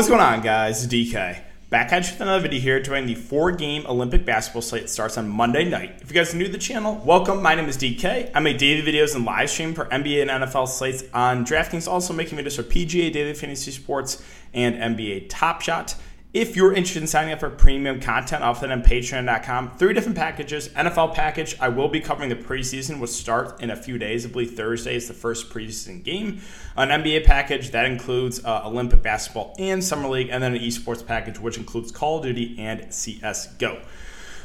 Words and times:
What 0.00 0.04
is 0.04 0.08
going 0.08 0.22
on, 0.22 0.40
guys? 0.40 0.86
DK. 0.86 1.42
Back 1.68 1.92
at 1.92 2.06
you 2.06 2.12
with 2.12 2.22
another 2.22 2.40
video 2.40 2.58
here 2.58 2.80
doing 2.80 3.04
the 3.04 3.14
four 3.14 3.52
game 3.52 3.84
Olympic 3.86 4.24
basketball 4.24 4.62
slate 4.62 4.84
that 4.84 4.88
starts 4.88 5.18
on 5.18 5.28
Monday 5.28 5.68
night. 5.68 5.98
If 6.00 6.10
you 6.10 6.14
guys 6.14 6.32
are 6.32 6.38
new 6.38 6.46
to 6.46 6.50
the 6.52 6.56
channel, 6.56 7.02
welcome. 7.04 7.42
My 7.42 7.54
name 7.54 7.68
is 7.68 7.76
DK. 7.76 8.30
I 8.34 8.40
make 8.40 8.56
daily 8.56 8.80
videos 8.80 9.14
and 9.14 9.26
live 9.26 9.50
stream 9.50 9.74
for 9.74 9.84
NBA 9.84 10.22
and 10.22 10.30
NFL 10.30 10.68
slates 10.68 11.04
on 11.12 11.44
DraftKings, 11.44 11.86
also 11.86 12.14
making 12.14 12.38
videos 12.38 12.56
for 12.56 12.62
PGA, 12.62 13.12
Daily 13.12 13.34
Fantasy 13.34 13.72
Sports, 13.72 14.24
and 14.54 14.96
NBA 14.96 15.26
Top 15.28 15.60
Shot. 15.60 15.94
If 16.32 16.54
you're 16.54 16.72
interested 16.72 17.02
in 17.02 17.08
signing 17.08 17.32
up 17.32 17.40
for 17.40 17.50
premium 17.50 17.98
content, 17.98 18.44
I'll 18.44 18.54
on 18.54 18.82
patreon.com. 18.84 19.72
Three 19.78 19.92
different 19.92 20.16
packages. 20.16 20.68
NFL 20.68 21.12
package, 21.12 21.56
I 21.58 21.70
will 21.70 21.88
be 21.88 21.98
covering 21.98 22.28
the 22.28 22.36
preseason, 22.36 23.00
which 23.00 23.10
start 23.10 23.60
in 23.60 23.70
a 23.70 23.74
few 23.74 23.98
days. 23.98 24.24
I 24.24 24.28
believe 24.28 24.52
Thursday 24.52 24.94
is 24.94 25.08
the 25.08 25.14
first 25.14 25.50
preseason 25.50 26.04
game. 26.04 26.40
An 26.76 26.90
NBA 26.90 27.24
package, 27.24 27.72
that 27.72 27.84
includes 27.84 28.44
uh, 28.44 28.62
Olympic 28.64 29.02
basketball 29.02 29.56
and 29.58 29.82
Summer 29.82 30.08
League, 30.08 30.28
and 30.30 30.40
then 30.40 30.54
an 30.54 30.60
esports 30.60 31.04
package, 31.04 31.40
which 31.40 31.58
includes 31.58 31.90
Call 31.90 32.18
of 32.18 32.22
Duty 32.22 32.54
and 32.60 32.82
CSGO. 32.82 33.82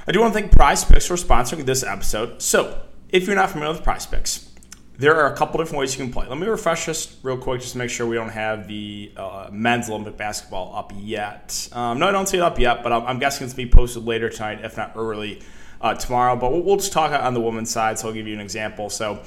I 0.07 0.11
do 0.11 0.21
want 0.21 0.33
to 0.33 0.39
thank 0.39 0.53
Prize 0.53 0.83
Picks 0.83 1.05
for 1.05 1.17
sponsoring 1.17 1.65
this 1.65 1.83
episode. 1.83 2.41
So, 2.41 2.81
if 3.09 3.27
you're 3.27 3.35
not 3.35 3.51
familiar 3.51 3.73
with 3.73 3.83
Prize 3.83 4.07
Picks, 4.07 4.49
there 4.97 5.15
are 5.15 5.31
a 5.31 5.35
couple 5.35 5.59
different 5.59 5.79
ways 5.79 5.97
you 5.97 6.03
can 6.03 6.13
play. 6.13 6.27
Let 6.27 6.37
me 6.37 6.47
refresh 6.47 6.85
this 6.85 7.17
real 7.21 7.37
quick 7.37 7.61
just 7.61 7.73
to 7.73 7.77
make 7.77 7.89
sure 7.89 8.07
we 8.07 8.15
don't 8.15 8.29
have 8.29 8.67
the 8.67 9.11
uh, 9.17 9.49
men's 9.51 9.89
Olympic 9.89 10.17
basketball 10.17 10.75
up 10.75 10.93
yet. 10.95 11.67
Um, 11.73 11.99
no, 11.99 12.07
I 12.07 12.11
don't 12.11 12.27
see 12.27 12.37
it 12.37 12.43
up 12.43 12.59
yet, 12.59 12.83
but 12.83 12.93
I'm, 12.93 13.05
I'm 13.05 13.19
guessing 13.19 13.45
it's 13.45 13.53
going 13.53 13.67
to 13.67 13.71
be 13.71 13.77
posted 13.77 14.05
later 14.05 14.29
tonight, 14.29 14.63
if 14.63 14.77
not 14.77 14.93
early 14.95 15.41
uh, 15.81 15.95
tomorrow. 15.95 16.35
But 16.35 16.51
we'll, 16.51 16.61
we'll, 16.61 16.75
just 16.77 16.93
talk 16.93 17.11
on 17.11 17.33
the 17.33 17.41
women's 17.41 17.69
side, 17.69 17.99
so 17.99 18.07
I'll 18.07 18.13
give 18.13 18.27
you 18.27 18.33
an 18.33 18.39
example. 18.41 18.89
So, 18.89 19.21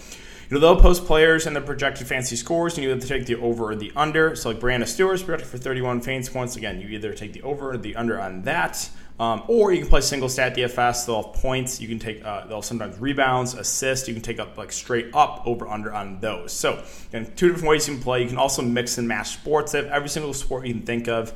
you 0.49 0.55
know, 0.55 0.61
they'll 0.61 0.81
post 0.81 1.05
players 1.05 1.47
and 1.47 1.55
their 1.55 1.63
projected 1.63 2.07
fantasy 2.07 2.37
scores, 2.37 2.77
and 2.77 2.85
you 2.85 2.91
have 2.91 3.01
to 3.01 3.07
take 3.07 3.27
the 3.27 3.37
over 3.37 3.71
or 3.71 3.77
the 3.77 3.93
under. 3.95 4.35
So, 4.35 4.49
like 4.49 4.61
Breanna 4.61 4.87
Stewart's 4.87 5.23
projected 5.23 5.49
for 5.49 5.59
31 5.59 6.01
fantasy 6.01 6.33
points. 6.33 6.57
Again, 6.57 6.81
you 6.81 6.89
either 6.89 7.13
take 7.13 7.35
the 7.35 7.43
over 7.43 7.73
or 7.73 7.77
the 7.77 7.95
under 7.97 8.19
on 8.19 8.43
that. 8.43 8.89
Um, 9.21 9.43
or 9.49 9.73
you 9.73 9.81
can 9.81 9.89
play 9.89 10.01
single 10.01 10.29
stat 10.29 10.57
DFS. 10.57 11.05
They'll 11.05 11.23
have 11.23 11.35
points. 11.35 11.81
You 11.81 11.89
can 11.89 11.99
take. 11.99 12.25
Uh, 12.25 12.47
they'll 12.47 12.63
sometimes 12.63 12.99
rebounds, 12.99 13.55
assists. 13.55 14.09
You 14.09 14.15
can 14.15 14.23
take 14.23 14.39
up 14.39 14.57
like 14.57 14.73
straight 14.73 15.11
up 15.13 15.43
over 15.45 15.69
under 15.69 15.93
on 15.93 16.21
those. 16.21 16.53
So, 16.53 16.83
again, 17.09 17.31
two 17.35 17.49
different 17.49 17.69
ways 17.69 17.89
you 17.89 17.95
can 17.95 18.03
play. 18.03 18.23
You 18.23 18.29
can 18.29 18.39
also 18.39 18.63
mix 18.63 18.97
and 18.97 19.09
match 19.09 19.31
sports. 19.31 19.73
They 19.73 19.83
have 19.83 19.89
every 19.89 20.09
single 20.09 20.33
sport 20.33 20.67
you 20.67 20.75
can 20.75 20.83
think 20.83 21.09
of. 21.09 21.33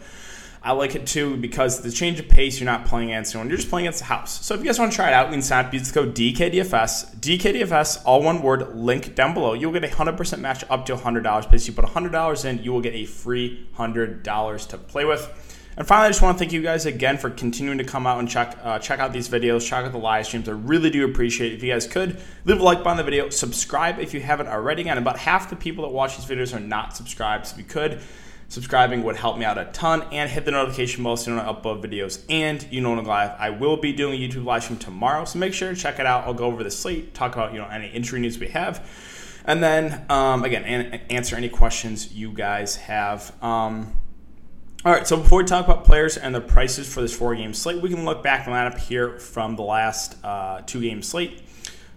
I 0.64 0.72
like 0.72 0.94
it 0.94 1.06
too 1.06 1.36
because 1.36 1.80
the 1.80 1.91
change 1.91 2.20
of 2.20 2.28
pace, 2.28 2.60
you're 2.60 2.70
not 2.70 2.84
playing 2.84 3.10
against 3.10 3.34
anyone, 3.34 3.48
you're 3.48 3.56
just 3.56 3.68
playing 3.68 3.86
against 3.86 3.98
the 3.98 4.05
house. 4.05 4.44
So 4.44 4.55
if 4.55 4.60
you 4.60 4.66
guys 4.66 4.78
want 4.78 4.92
to 4.92 4.96
try 4.96 5.08
it 5.08 5.12
out, 5.12 5.27
you 5.27 5.32
can 5.32 5.42
sign 5.42 5.64
up, 5.64 5.74
use 5.74 5.91
the 5.91 5.94
code 6.00 6.14
DKDFS, 6.14 7.16
DKDFS, 7.16 8.02
all 8.05 8.22
one 8.22 8.42
word, 8.42 8.77
link 8.77 9.16
down 9.16 9.34
below. 9.34 9.55
You'll 9.55 9.72
get 9.72 9.83
a 9.83 9.88
100% 9.88 10.38
match 10.38 10.64
up 10.70 10.86
to 10.86 10.94
$100. 10.94 11.22
But 11.22 11.55
if 11.55 11.66
you 11.66 11.72
put 11.72 11.84
$100 11.84 12.44
in, 12.44 12.62
you 12.62 12.72
will 12.72 12.80
get 12.80 12.94
a 12.94 13.06
free 13.06 13.66
$100 13.77 14.68
to 14.68 14.78
play 14.78 15.05
with. 15.05 15.52
And 15.77 15.86
finally, 15.86 16.06
I 16.06 16.10
just 16.10 16.20
want 16.20 16.36
to 16.36 16.38
thank 16.38 16.52
you 16.52 16.62
guys 16.62 16.86
again 16.86 17.16
for 17.16 17.30
continuing 17.30 17.78
to 17.78 17.84
come 17.84 18.06
out 18.06 18.18
and 18.18 18.28
check 18.28 18.58
uh, 18.62 18.78
check 18.78 19.00
out 19.00 19.12
these 19.12 19.28
videos, 19.30 19.66
check 19.66 19.86
out 19.86 19.92
the 19.92 19.98
live 19.98 20.27
streams. 20.27 20.46
I 20.46 20.52
really 20.52 20.90
do 20.90 21.05
appreciate 21.06 21.52
it. 21.52 21.55
If 21.56 21.62
you 21.62 21.72
guys 21.72 21.86
could 21.86 22.20
leave 22.44 22.60
a 22.60 22.62
like 22.62 22.78
button 22.78 22.90
on 22.90 22.96
the 22.98 23.05
video, 23.05 23.30
subscribe 23.30 23.98
if 23.98 24.12
you 24.12 24.20
haven't 24.20 24.48
already. 24.48 24.83
Again, 24.83 24.98
about 24.98 25.18
half 25.18 25.48
the 25.48 25.56
people 25.56 25.84
that 25.84 25.90
watch 25.90 26.18
these 26.18 26.27
videos 26.27 26.55
are 26.55 26.60
not 26.60 26.94
subscribed. 26.94 27.46
So 27.46 27.55
if 27.55 27.58
you 27.60 27.64
could, 27.64 28.02
subscribing 28.53 29.03
would 29.03 29.17
help 29.17 29.39
me 29.39 29.47
out 29.47 29.56
a 29.56 29.64
ton. 29.72 30.03
And 30.12 30.31
hit 30.31 30.45
the 30.45 30.50
notification 30.50 31.03
bell 31.03 31.17
so 31.17 31.31
you 31.31 31.36
don't 31.39 31.47
upload 31.47 31.83
videos. 31.83 32.22
And 32.28 32.64
you 32.70 32.83
know, 32.83 32.92
live, 32.92 33.34
I 33.39 33.50
will 33.50 33.78
be 33.78 33.92
doing 33.92 34.23
a 34.23 34.29
YouTube 34.29 34.45
live 34.45 34.63
stream 34.63 34.79
tomorrow, 34.79 35.24
so 35.24 35.39
make 35.39 35.55
sure 35.55 35.74
to 35.74 35.80
check 35.80 35.98
it 35.98 36.07
out. 36.07 36.24
I'll 36.24 36.35
go 36.35 36.45
over 36.45 36.62
the 36.62 36.70
slate, 36.70 37.14
talk 37.14 37.35
about 37.35 37.52
you 37.52 37.58
know 37.58 37.67
any 37.67 37.89
injury 37.89 38.20
news 38.20 38.39
we 38.39 38.48
have, 38.48 38.86
and 39.46 39.62
then 39.62 40.05
um, 40.11 40.45
again, 40.45 40.64
an- 40.64 41.01
answer 41.08 41.35
any 41.35 41.48
questions 41.48 42.12
you 42.12 42.33
guys 42.33 42.77
have. 42.77 43.33
Um, 43.42 43.96
all 44.85 44.92
right, 44.92 45.07
so 45.07 45.17
before 45.17 45.39
we 45.39 45.45
talk 45.45 45.64
about 45.64 45.85
players 45.85 46.17
and 46.17 46.35
the 46.35 46.41
prices 46.41 46.92
for 46.92 47.01
this 47.01 47.17
four 47.17 47.35
game 47.35 47.55
slate, 47.55 47.80
we 47.80 47.89
can 47.89 48.05
look 48.05 48.23
back 48.23 48.46
and 48.46 48.52
line 48.52 48.67
up 48.67 48.79
here 48.79 49.18
from 49.18 49.57
the 49.57 49.62
last 49.62 50.23
uh, 50.24 50.61
two 50.67 50.80
game 50.80 51.02
slate. 51.02 51.41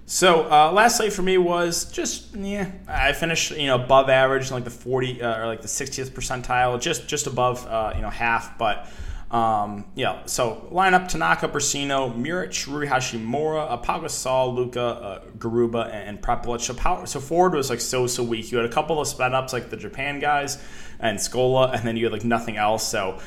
So 0.07 0.49
uh, 0.51 0.71
last 0.71 1.01
for 1.09 1.23
me 1.23 1.37
was 1.39 1.85
just 1.91 2.35
yeah, 2.35 2.71
I 2.87 3.13
finished 3.13 3.51
you 3.51 3.67
know 3.67 3.75
above 3.75 4.09
average, 4.09 4.51
like 4.51 4.63
the 4.63 4.69
forty 4.69 5.21
uh, 5.21 5.39
or 5.39 5.47
like 5.47 5.61
the 5.61 5.67
sixtieth 5.67 6.13
percentile, 6.13 6.79
just 6.79 7.07
just 7.07 7.25
above 7.25 7.65
uh, 7.67 7.93
you 7.95 8.01
know 8.01 8.09
half, 8.09 8.57
but. 8.57 8.87
Um, 9.31 9.85
yeah, 9.95 10.21
so 10.27 10.69
lineup 10.71 11.07
Tanaka, 11.09 11.47
Brussino, 11.49 12.15
Muric, 12.15 12.67
Rui 12.67 12.85
Hachimura, 12.85 13.83
Apaga 13.83 14.09
Saul, 14.09 14.53
Luka, 14.53 14.79
uh, 14.79 15.21
Garuba, 15.39 15.85
and, 15.85 16.09
and 16.09 16.21
Prepelic. 16.21 16.61
So, 16.61 17.19
forward 17.19 17.55
was 17.55 17.71
like 17.71 17.81
so 17.81 18.05
so 18.05 18.23
weak. 18.23 18.51
You 18.51 18.59
had 18.59 18.67
a 18.67 18.71
couple 18.71 19.01
of 19.01 19.07
sped 19.07 19.33
ups 19.33 19.51
like 19.51 19.71
the 19.71 19.77
Japan 19.77 20.19
guys 20.19 20.63
and 20.99 21.17
Scola, 21.17 21.73
and 21.73 21.85
then 21.85 21.97
you 21.97 22.05
had 22.05 22.13
like 22.13 22.23
nothing 22.23 22.55
else. 22.55 22.87
So 22.87 23.19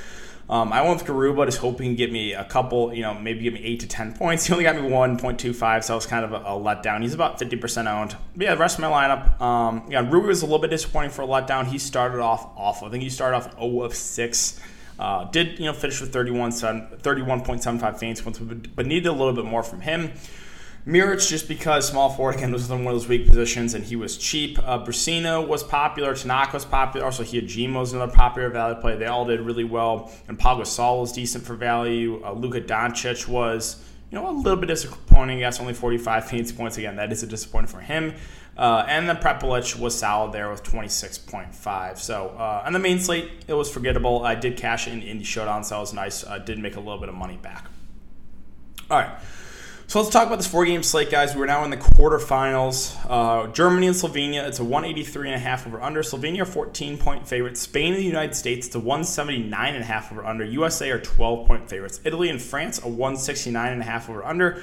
um, 0.51 0.73
I 0.73 0.81
went 0.81 1.03
with 1.03 1.09
Garuba, 1.09 1.45
just 1.45 1.59
hoping 1.59 1.91
to 1.91 1.95
get 1.95 2.11
me 2.11 2.33
a 2.33 2.45
couple, 2.45 2.95
you 2.95 3.03
know, 3.03 3.13
maybe 3.13 3.41
give 3.41 3.53
me 3.53 3.63
eight 3.63 3.81
to 3.81 3.87
ten 3.87 4.15
points. 4.15 4.47
He 4.49 4.53
only 4.53 4.65
got 4.65 4.77
me 4.77 4.89
one 4.89 5.19
point 5.19 5.39
two 5.39 5.53
five, 5.53 5.85
so 5.85 5.93
I 5.93 5.97
was 5.97 6.07
kind 6.07 6.25
of 6.25 6.33
a, 6.33 6.37
a 6.37 6.53
letdown. 6.53 7.03
He's 7.03 7.15
about 7.15 7.39
fifty 7.39 7.57
percent 7.57 7.87
owned. 7.87 8.17
But 8.35 8.45
yeah, 8.45 8.55
the 8.55 8.61
rest 8.61 8.79
of 8.79 8.83
my 8.83 8.89
lineup, 8.89 9.41
um, 9.41 9.85
yeah, 9.91 10.09
Rui 10.09 10.27
was 10.27 10.43
a 10.43 10.47
little 10.47 10.59
bit 10.59 10.71
disappointing 10.71 11.11
for 11.11 11.23
a 11.23 11.27
letdown. 11.27 11.67
He 11.67 11.79
started 11.79 12.21
off 12.21 12.49
awful. 12.57 12.89
I 12.89 12.91
think 12.91 13.03
he 13.03 13.11
started 13.11 13.37
off 13.37 13.53
zero 13.59 13.83
of 13.83 13.95
six. 13.95 14.59
Uh, 14.99 15.25
did 15.25 15.59
you 15.59 15.67
know 15.67 15.73
finish 15.73 16.01
with 16.01 16.13
31, 16.13 16.51
31.75 16.51 17.99
fantasy 17.99 18.23
points, 18.23 18.39
but 18.39 18.87
needed 18.87 19.09
a 19.09 19.13
little 19.13 19.35
bit 19.35 19.45
more 19.45 19.63
from 19.63 19.81
him. 19.81 20.13
Muric, 20.89 21.29
just 21.29 21.49
because 21.49 21.87
small 21.87 22.09
forward 22.09 22.37
again 22.37 22.51
was 22.51 22.71
one 22.71 22.81
of 22.81 22.87
those 22.87 23.07
weak 23.07 23.27
positions 23.27 23.75
and 23.75 23.85
he 23.85 23.95
was 23.95 24.17
cheap. 24.17 24.59
Uh, 24.61 24.83
Brussino 24.83 25.47
was 25.47 25.63
popular. 25.63 26.15
Tanaka 26.15 26.55
was 26.55 26.65
popular. 26.65 27.05
Also, 27.05 27.23
Hiejima 27.23 27.81
was 27.81 27.93
another 27.93 28.11
popular 28.11 28.49
value 28.49 28.75
play. 28.81 28.97
They 28.97 29.05
all 29.05 29.27
did 29.27 29.41
really 29.43 29.65
well. 29.65 30.11
And 30.29 30.39
Pau 30.39 30.59
Gasol 30.59 31.03
was 31.03 31.13
decent 31.13 31.45
for 31.45 31.55
value. 31.57 32.25
Uh, 32.25 32.33
Luka 32.33 32.63
Doncic 32.63 33.29
was, 33.29 33.85
you 34.11 34.19
know, 34.19 34.31
a 34.31 34.33
little 34.33 34.57
bit 34.57 34.69
disappointing. 34.69 35.41
Yes, 35.41 35.61
only 35.61 35.75
45 35.75 36.27
fantasy 36.27 36.57
points. 36.57 36.79
Again, 36.79 36.97
that 36.97 37.13
is 37.13 37.23
a 37.23 37.27
disappointment 37.27 37.71
for 37.71 37.81
him. 37.81 38.15
Uh, 38.57 38.87
and 38.89 39.07
then 39.07 39.17
Prepelic 39.17 39.79
was 39.79 39.95
solid 39.95 40.33
there 40.33 40.51
with 40.51 40.63
26.5. 40.63 41.99
So 41.99 42.35
uh, 42.39 42.63
on 42.65 42.73
the 42.73 42.79
main 42.79 42.99
slate, 42.99 43.31
it 43.47 43.53
was 43.53 43.71
forgettable. 43.71 44.25
I 44.25 44.35
did 44.35 44.57
cash 44.57 44.89
in 44.89 45.19
the 45.19 45.25
showdown, 45.25 45.65
so 45.65 45.75
that 45.75 45.81
was 45.83 45.93
nice. 45.93 46.27
I 46.27 46.39
did 46.39 46.59
make 46.59 46.77
a 46.77 46.81
little 46.81 46.99
bit 46.99 47.11
of 47.11 47.15
money 47.15 47.37
back. 47.37 47.67
All 48.91 48.99
right. 48.99 49.11
So 49.89 49.99
let's 50.01 50.13
talk 50.13 50.27
about 50.27 50.37
this 50.37 50.47
four 50.47 50.67
game 50.67 50.83
slate, 50.83 51.11
guys. 51.11 51.35
We're 51.35 51.47
now 51.47 51.65
in 51.65 51.71
the 51.71 51.79
quarterfinals. 51.79 52.95
Uh, 53.09 53.47
Germany 53.47 53.87
and 53.87 53.97
Slovenia, 53.97 54.47
it's 54.47 54.59
a 54.59 54.63
183 54.63 55.29
and 55.29 55.37
a 55.37 55.39
half 55.39 55.67
over 55.67 55.81
under. 55.81 56.03
Slovenia 56.03 56.47
14 56.47 56.99
point 56.99 57.27
favorites. 57.27 57.63
Spain 57.63 57.95
and 57.95 58.03
the 58.03 58.07
United 58.07 58.35
States, 58.35 58.67
it's 58.67 58.77
a 58.77 58.81
179 58.81 59.75
and 59.75 59.83
a 59.83 59.87
half 59.87 60.13
over 60.13 60.27
under. 60.27 60.45
USA 60.45 60.91
are 60.91 60.99
12 60.99 61.47
point 61.47 61.71
favorites. 61.71 62.03
Italy 62.05 62.29
and 62.29 62.39
France, 62.39 62.79
a 62.85 62.87
169 62.87 63.73
and 63.73 63.81
a 63.81 63.85
half 63.87 64.11
over 64.11 64.23
under. 64.23 64.63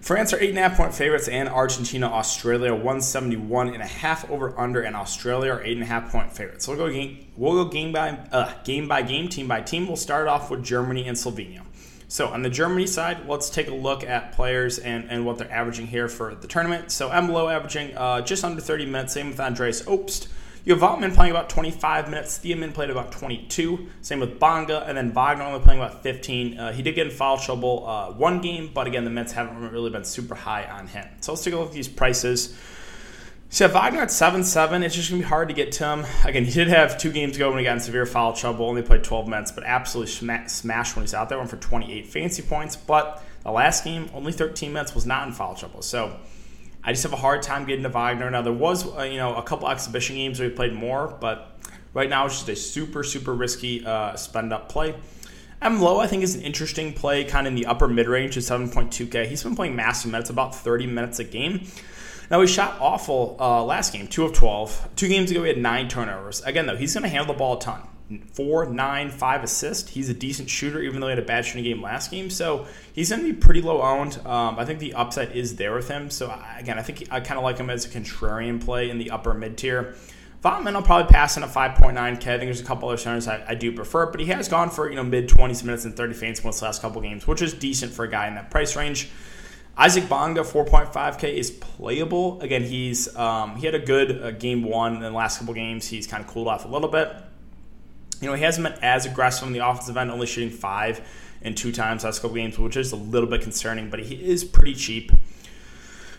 France 0.00 0.32
are 0.32 0.38
8.5 0.38 0.76
point 0.76 0.94
favorites, 0.94 1.28
and 1.28 1.48
Argentina, 1.48 2.08
Australia, 2.08 2.74
171 2.74 3.68
and 3.68 3.80
a 3.80 3.86
half 3.86 4.28
over 4.28 4.58
under, 4.58 4.82
and 4.82 4.96
Australia 4.96 5.52
are 5.52 5.62
8.5 5.62 6.10
point 6.10 6.32
favorites. 6.32 6.64
So 6.64 6.72
we'll 6.72 6.88
go 6.88 6.92
game, 6.92 7.24
we'll 7.36 7.64
go 7.64 7.70
game 7.70 7.92
by 7.92 8.18
uh, 8.32 8.52
game 8.64 8.88
by 8.88 9.02
game, 9.02 9.28
team 9.28 9.46
by 9.46 9.60
team. 9.60 9.86
We'll 9.86 9.94
start 9.94 10.26
off 10.26 10.50
with 10.50 10.64
Germany 10.64 11.06
and 11.06 11.16
Slovenia. 11.16 11.65
So 12.08 12.28
on 12.28 12.42
the 12.42 12.50
Germany 12.50 12.86
side, 12.86 13.28
let's 13.28 13.50
take 13.50 13.68
a 13.68 13.74
look 13.74 14.04
at 14.04 14.32
players 14.32 14.78
and, 14.78 15.10
and 15.10 15.26
what 15.26 15.38
they're 15.38 15.50
averaging 15.50 15.88
here 15.88 16.08
for 16.08 16.34
the 16.34 16.46
tournament. 16.46 16.92
So 16.92 17.10
Embolo 17.10 17.52
averaging 17.52 17.96
uh, 17.96 18.20
just 18.20 18.44
under 18.44 18.60
30 18.60 18.86
minutes. 18.86 19.14
Same 19.14 19.30
with 19.30 19.40
Andreas 19.40 19.82
Obst. 19.82 20.28
You 20.64 20.74
have 20.74 20.82
Voigtmann 20.82 21.14
playing 21.14 21.30
about 21.30 21.48
25 21.48 22.10
minutes. 22.10 22.38
Thiemann 22.38 22.72
played 22.72 22.90
about 22.90 23.12
22. 23.12 23.86
Same 24.02 24.18
with 24.18 24.40
Bonga. 24.40 24.84
And 24.86 24.96
then 24.96 25.12
Wagner 25.12 25.44
only 25.44 25.60
playing 25.60 25.80
about 25.80 26.02
15. 26.02 26.58
Uh, 26.58 26.72
he 26.72 26.82
did 26.82 26.96
get 26.96 27.06
in 27.06 27.12
foul 27.12 27.38
trouble 27.38 27.86
uh, 27.86 28.10
one 28.10 28.40
game, 28.40 28.72
but 28.74 28.88
again, 28.88 29.04
the 29.04 29.10
Mets 29.10 29.30
haven't 29.30 29.70
really 29.70 29.90
been 29.90 30.02
super 30.04 30.34
high 30.34 30.64
on 30.64 30.88
him. 30.88 31.06
So 31.20 31.32
let's 31.32 31.44
take 31.44 31.54
a 31.54 31.56
look 31.56 31.68
at 31.68 31.72
these 31.74 31.86
prices. 31.86 32.58
So 33.48 33.68
Wagner 33.68 34.00
at 34.02 34.10
7 34.10 34.42
7, 34.42 34.82
it's 34.82 34.94
just 34.94 35.08
going 35.08 35.22
to 35.22 35.24
be 35.24 35.28
hard 35.28 35.48
to 35.48 35.54
get 35.54 35.72
to 35.72 35.84
him. 35.84 36.06
Again, 36.24 36.44
he 36.44 36.50
did 36.50 36.68
have 36.68 36.98
two 36.98 37.12
games 37.12 37.36
ago 37.36 37.48
when 37.48 37.58
he 37.58 37.64
got 37.64 37.74
in 37.74 37.80
severe 37.80 38.04
foul 38.04 38.32
trouble, 38.32 38.66
only 38.66 38.82
played 38.82 39.04
12 39.04 39.28
minutes, 39.28 39.52
but 39.52 39.64
absolutely 39.64 40.12
smashed 40.48 40.96
when 40.96 41.04
he's 41.04 41.14
out 41.14 41.28
there, 41.28 41.38
went 41.38 41.50
for 41.50 41.56
28 41.56 42.06
fancy 42.06 42.42
points. 42.42 42.74
But 42.74 43.22
the 43.44 43.52
last 43.52 43.84
game, 43.84 44.10
only 44.12 44.32
13 44.32 44.72
minutes, 44.72 44.94
was 44.94 45.06
not 45.06 45.28
in 45.28 45.32
foul 45.32 45.54
trouble. 45.54 45.80
So 45.82 46.16
I 46.82 46.92
just 46.92 47.04
have 47.04 47.12
a 47.12 47.16
hard 47.16 47.42
time 47.42 47.64
getting 47.66 47.84
to 47.84 47.88
Wagner. 47.88 48.28
Now, 48.30 48.42
there 48.42 48.52
was, 48.52 48.84
uh, 48.96 49.02
you 49.02 49.16
know, 49.16 49.36
a 49.36 49.42
couple 49.42 49.68
exhibition 49.68 50.16
games 50.16 50.40
where 50.40 50.48
he 50.48 50.54
played 50.54 50.72
more, 50.72 51.16
but 51.20 51.56
right 51.94 52.10
now 52.10 52.26
it's 52.26 52.34
just 52.34 52.48
a 52.48 52.56
super, 52.56 53.04
super 53.04 53.32
risky 53.32 53.86
uh, 53.86 54.16
spend 54.16 54.52
up 54.52 54.68
play. 54.68 54.96
M 55.62 55.80
Low, 55.80 56.00
I 56.00 56.08
think, 56.08 56.22
is 56.22 56.34
an 56.34 56.42
interesting 56.42 56.92
play, 56.92 57.24
kind 57.24 57.46
of 57.46 57.52
in 57.52 57.54
the 57.54 57.66
upper 57.66 57.88
mid 57.88 58.08
range 58.08 58.36
of 58.36 58.42
7.2K. 58.42 59.26
He's 59.26 59.42
been 59.42 59.56
playing 59.56 59.74
massive 59.76 60.10
minutes, 60.10 60.30
about 60.30 60.54
30 60.54 60.88
minutes 60.88 61.20
a 61.20 61.24
game. 61.24 61.66
Now, 62.30 62.40
he 62.40 62.46
shot 62.46 62.78
awful 62.80 63.36
uh, 63.38 63.64
last 63.64 63.92
game, 63.92 64.08
2 64.08 64.24
of 64.24 64.32
12. 64.32 64.90
Two 64.96 65.08
games 65.08 65.30
ago, 65.30 65.42
he 65.42 65.48
had 65.48 65.58
nine 65.58 65.88
turnovers. 65.88 66.42
Again, 66.42 66.66
though, 66.66 66.76
he's 66.76 66.94
going 66.94 67.02
to 67.02 67.08
handle 67.08 67.32
the 67.32 67.38
ball 67.38 67.56
a 67.56 67.60
ton. 67.60 67.82
Four, 68.32 68.66
nine, 68.66 69.10
five 69.10 69.42
assists. 69.42 69.90
He's 69.90 70.08
a 70.08 70.14
decent 70.14 70.48
shooter, 70.48 70.80
even 70.80 71.00
though 71.00 71.08
he 71.08 71.10
had 71.10 71.18
a 71.18 71.26
bad 71.26 71.44
shooting 71.44 71.64
game 71.64 71.82
last 71.82 72.10
game. 72.10 72.30
So 72.30 72.66
he's 72.92 73.10
going 73.10 73.22
to 73.22 73.32
be 73.32 73.36
pretty 73.36 73.62
low 73.62 73.82
owned. 73.82 74.18
Um, 74.24 74.58
I 74.58 74.64
think 74.64 74.78
the 74.78 74.94
upside 74.94 75.32
is 75.32 75.56
there 75.56 75.74
with 75.74 75.88
him. 75.88 76.10
So, 76.10 76.32
again, 76.56 76.78
I 76.78 76.82
think 76.82 77.08
I 77.10 77.18
kind 77.20 77.36
of 77.36 77.42
like 77.42 77.58
him 77.58 77.68
as 77.68 77.84
a 77.84 77.88
contrarian 77.88 78.64
play 78.64 78.90
in 78.90 78.98
the 78.98 79.10
upper 79.10 79.34
mid 79.34 79.58
tier. 79.58 79.96
Voigtmann, 80.46 80.76
I'll 80.76 80.82
probably 80.82 81.10
pass 81.12 81.36
in 81.36 81.42
a 81.42 81.48
5.9K. 81.48 81.96
I 81.96 82.16
think 82.16 82.42
there's 82.42 82.60
a 82.60 82.64
couple 82.64 82.88
other 82.88 82.98
centers 82.98 83.26
I, 83.26 83.44
I, 83.48 83.54
do 83.56 83.72
prefer, 83.72 84.06
but 84.06 84.20
he 84.20 84.26
has 84.26 84.48
gone 84.48 84.70
for 84.70 84.88
you 84.88 84.94
know 84.94 85.02
mid 85.02 85.28
20s 85.28 85.64
minutes 85.64 85.84
and 85.84 85.96
30 85.96 86.14
fantasy 86.14 86.42
points 86.42 86.60
the 86.60 86.66
last 86.66 86.82
couple 86.82 87.02
games, 87.02 87.26
which 87.26 87.42
is 87.42 87.52
decent 87.54 87.92
for 87.92 88.04
a 88.04 88.08
guy 88.08 88.28
in 88.28 88.36
that 88.36 88.50
price 88.50 88.76
range. 88.76 89.08
Isaac 89.78 90.08
Bonga, 90.08 90.40
4.5K 90.40 91.34
is 91.34 91.50
playable. 91.50 92.40
Again, 92.40 92.62
he's 92.62 93.14
um, 93.14 93.56
he 93.56 93.66
had 93.66 93.74
a 93.74 93.78
good 93.78 94.22
uh, 94.22 94.30
game 94.30 94.62
one 94.62 94.94
in 94.94 95.00
the 95.02 95.10
last 95.10 95.38
couple 95.38 95.52
games. 95.52 95.86
He's 95.86 96.06
kind 96.06 96.24
of 96.24 96.30
cooled 96.30 96.48
off 96.48 96.64
a 96.64 96.68
little 96.68 96.88
bit. 96.88 97.14
You 98.22 98.28
know, 98.28 98.34
he 98.34 98.42
hasn't 98.42 98.66
been 98.66 98.82
as 98.82 99.04
aggressive 99.04 99.46
on 99.46 99.52
the 99.52 99.58
offensive 99.58 99.98
end, 99.98 100.10
only 100.10 100.26
shooting 100.26 100.50
five 100.50 101.06
and 101.42 101.54
two 101.54 101.72
times 101.72 102.04
last 102.04 102.22
couple 102.22 102.36
games, 102.36 102.58
which 102.58 102.76
is 102.76 102.92
a 102.92 102.96
little 102.96 103.28
bit 103.28 103.42
concerning, 103.42 103.90
but 103.90 104.00
he 104.00 104.14
is 104.14 104.44
pretty 104.44 104.74
cheap. 104.74 105.12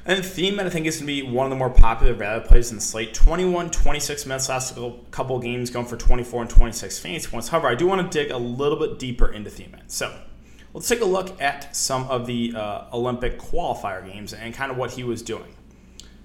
And 0.05 0.23
Thiemann, 0.23 0.67
I 0.67 0.69
think, 0.69 0.85
is 0.85 0.97
going 0.97 1.07
to 1.07 1.13
be 1.13 1.23
one 1.23 1.47
of 1.47 1.49
the 1.49 1.57
more 1.57 1.69
popular 1.69 2.13
value 2.13 2.45
plays 2.45 2.69
in 2.69 2.77
the 2.77 2.81
slate. 2.81 3.13
21, 3.13 3.71
26 3.71 4.25
minutes 4.25 4.47
last 4.47 4.77
couple 5.11 5.39
games, 5.39 5.69
going 5.69 5.85
for 5.85 5.97
24 5.97 6.43
and 6.43 6.49
26 6.49 6.99
fantasy 6.99 7.27
points. 7.27 7.49
However, 7.49 7.67
I 7.67 7.75
do 7.75 7.87
want 7.87 8.09
to 8.09 8.17
dig 8.17 8.31
a 8.31 8.37
little 8.37 8.77
bit 8.79 8.99
deeper 8.99 9.29
into 9.29 9.49
Thiemann. 9.49 9.81
So, 9.87 10.17
Let's 10.77 10.89
take 10.89 11.01
a 11.01 11.05
look 11.05 11.41
at 11.41 11.75
some 11.75 12.03
of 12.03 12.27
the 12.27 12.53
uh, 12.55 12.83
Olympic 12.93 13.39
qualifier 13.39 14.05
games 14.05 14.31
and 14.31 14.53
kind 14.53 14.71
of 14.71 14.77
what 14.77 14.91
he 14.91 15.03
was 15.03 15.23
doing. 15.23 15.55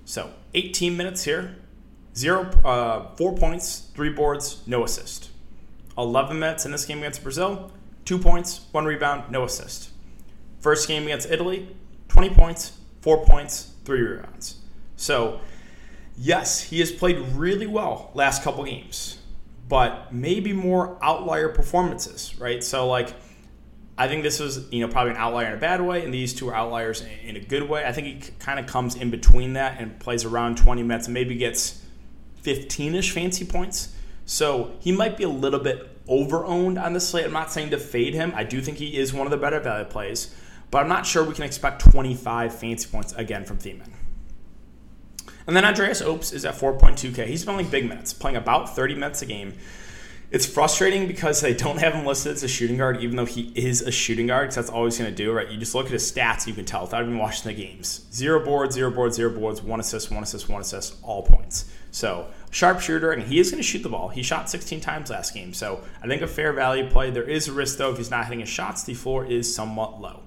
So, 0.04 0.31
18 0.52 0.94
minutes 0.94 1.25
here, 1.25 1.56
zero, 2.14 2.50
uh, 2.62 3.16
four 3.16 3.34
points, 3.34 3.88
three 3.94 4.10
boards, 4.10 4.62
no 4.66 4.84
assist. 4.84 5.31
11 5.96 6.38
minutes 6.38 6.66
in 6.66 6.72
this 6.72 6.84
game 6.84 6.99
against 6.99 7.22
Brazil, 7.22 7.72
two 8.04 8.19
points, 8.19 8.66
one 8.72 8.84
rebound, 8.84 9.31
no 9.31 9.44
assist. 9.44 9.88
First 10.60 10.87
game 10.87 11.05
against 11.05 11.31
Italy, 11.31 11.75
20 12.08 12.34
points, 12.34 12.78
four 13.00 13.25
points, 13.25 13.72
three 13.87 14.02
rebounds. 14.02 14.56
So, 14.96 15.40
yes, 16.19 16.60
he 16.60 16.81
has 16.81 16.93
played 16.93 17.19
really 17.31 17.66
well 17.66 18.10
last 18.12 18.43
couple 18.43 18.64
games, 18.64 19.16
but 19.66 20.12
maybe 20.12 20.52
more 20.52 20.98
outlier 21.00 21.48
performances, 21.48 22.38
right? 22.38 22.62
So, 22.62 22.87
like, 22.87 23.14
I 23.96 24.08
think 24.08 24.22
this 24.22 24.40
was, 24.40 24.70
you 24.72 24.80
know, 24.80 24.88
probably 24.88 25.12
an 25.12 25.18
outlier 25.18 25.48
in 25.48 25.54
a 25.54 25.60
bad 25.60 25.80
way, 25.82 26.04
and 26.04 26.12
these 26.12 26.32
two 26.32 26.48
are 26.48 26.54
outliers 26.54 27.04
in 27.24 27.36
a 27.36 27.40
good 27.40 27.68
way. 27.68 27.84
I 27.84 27.92
think 27.92 28.06
he 28.06 28.30
kind 28.38 28.58
of 28.58 28.66
comes 28.66 28.94
in 28.94 29.10
between 29.10 29.52
that 29.52 29.80
and 29.80 29.98
plays 30.00 30.24
around 30.24 30.56
20 30.56 30.82
minutes 30.82 31.06
and 31.06 31.14
maybe 31.14 31.34
gets 31.34 31.82
15-ish 32.42 33.10
fancy 33.12 33.44
points. 33.44 33.94
So 34.24 34.72
he 34.80 34.92
might 34.92 35.16
be 35.16 35.24
a 35.24 35.28
little 35.28 35.60
bit 35.60 35.90
over-owned 36.08 36.78
on 36.78 36.94
this 36.94 37.08
slate. 37.08 37.26
I'm 37.26 37.32
not 37.32 37.52
saying 37.52 37.70
to 37.70 37.78
fade 37.78 38.14
him. 38.14 38.32
I 38.34 38.44
do 38.44 38.60
think 38.60 38.78
he 38.78 38.96
is 38.96 39.12
one 39.12 39.26
of 39.26 39.30
the 39.30 39.36
better 39.36 39.60
value 39.60 39.84
plays, 39.84 40.34
but 40.70 40.78
I'm 40.78 40.88
not 40.88 41.04
sure 41.04 41.22
we 41.22 41.34
can 41.34 41.44
expect 41.44 41.82
25 41.82 42.54
fancy 42.54 42.88
points 42.88 43.12
again 43.12 43.44
from 43.44 43.58
Thiemann. 43.58 43.90
And 45.46 45.54
then 45.56 45.64
Andreas 45.64 46.00
Obst 46.00 46.32
is 46.32 46.44
at 46.44 46.54
4.2K. 46.54 47.26
He's 47.26 47.44
playing 47.44 47.68
big 47.68 47.88
minutes, 47.88 48.12
playing 48.12 48.36
about 48.36 48.74
30 48.74 48.94
minutes 48.94 49.22
a 49.22 49.26
game. 49.26 49.54
It's 50.32 50.46
frustrating 50.46 51.06
because 51.06 51.43
they 51.43 51.52
don't 51.52 51.76
have 51.76 51.93
him 51.93 52.06
listed 52.06 52.32
as 52.32 52.43
a 52.43 52.49
shooting 52.49 52.79
guard, 52.79 53.02
even 53.02 53.17
though 53.17 53.26
he 53.26 53.52
is 53.55 53.82
a 53.82 53.90
shooting 53.90 54.29
guard, 54.29 54.44
because 54.44 54.55
that's 54.55 54.70
all 54.70 54.87
he's 54.87 54.96
going 54.96 55.11
to 55.11 55.14
do, 55.14 55.31
right? 55.31 55.46
You 55.46 55.58
just 55.58 55.75
look 55.75 55.84
at 55.84 55.93
his 55.93 56.11
stats, 56.11 56.46
you 56.46 56.55
can 56.55 56.64
tell 56.64 56.81
without 56.81 57.02
even 57.02 57.19
watching 57.19 57.55
the 57.55 57.62
games. 57.62 58.06
Zero 58.14 58.43
boards, 58.43 58.75
zero 58.75 58.90
boards, 58.90 59.17
zero 59.17 59.29
boards, 59.29 59.61
one 59.61 59.79
assist, 59.79 60.11
one 60.11 60.23
assist, 60.23 60.49
one 60.49 60.62
assist, 60.62 60.96
all 61.02 61.23
points. 61.23 61.70
So, 61.90 62.29
sharpshooter, 62.50 63.12
and 63.12 63.23
he 63.23 63.40
is 63.40 63.50
going 63.50 63.62
to 63.62 63.69
shoot 63.69 63.82
the 63.82 63.90
ball. 63.90 64.08
He 64.08 64.23
shot 64.23 64.49
16 64.49 64.81
times 64.81 65.11
last 65.11 65.34
game, 65.34 65.52
so 65.52 65.84
I 66.02 66.06
think 66.06 66.23
a 66.23 66.26
fair 66.26 66.55
value 66.55 66.88
play. 66.88 67.11
There 67.11 67.29
is 67.29 67.49
a 67.49 67.52
risk, 67.52 67.76
though, 67.76 67.90
if 67.90 67.99
he's 67.99 68.11
not 68.11 68.25
hitting 68.25 68.40
his 68.40 68.49
shots, 68.49 68.84
the 68.84 68.94
floor 68.94 69.26
is 69.26 69.55
somewhat 69.55 70.00
low. 70.00 70.23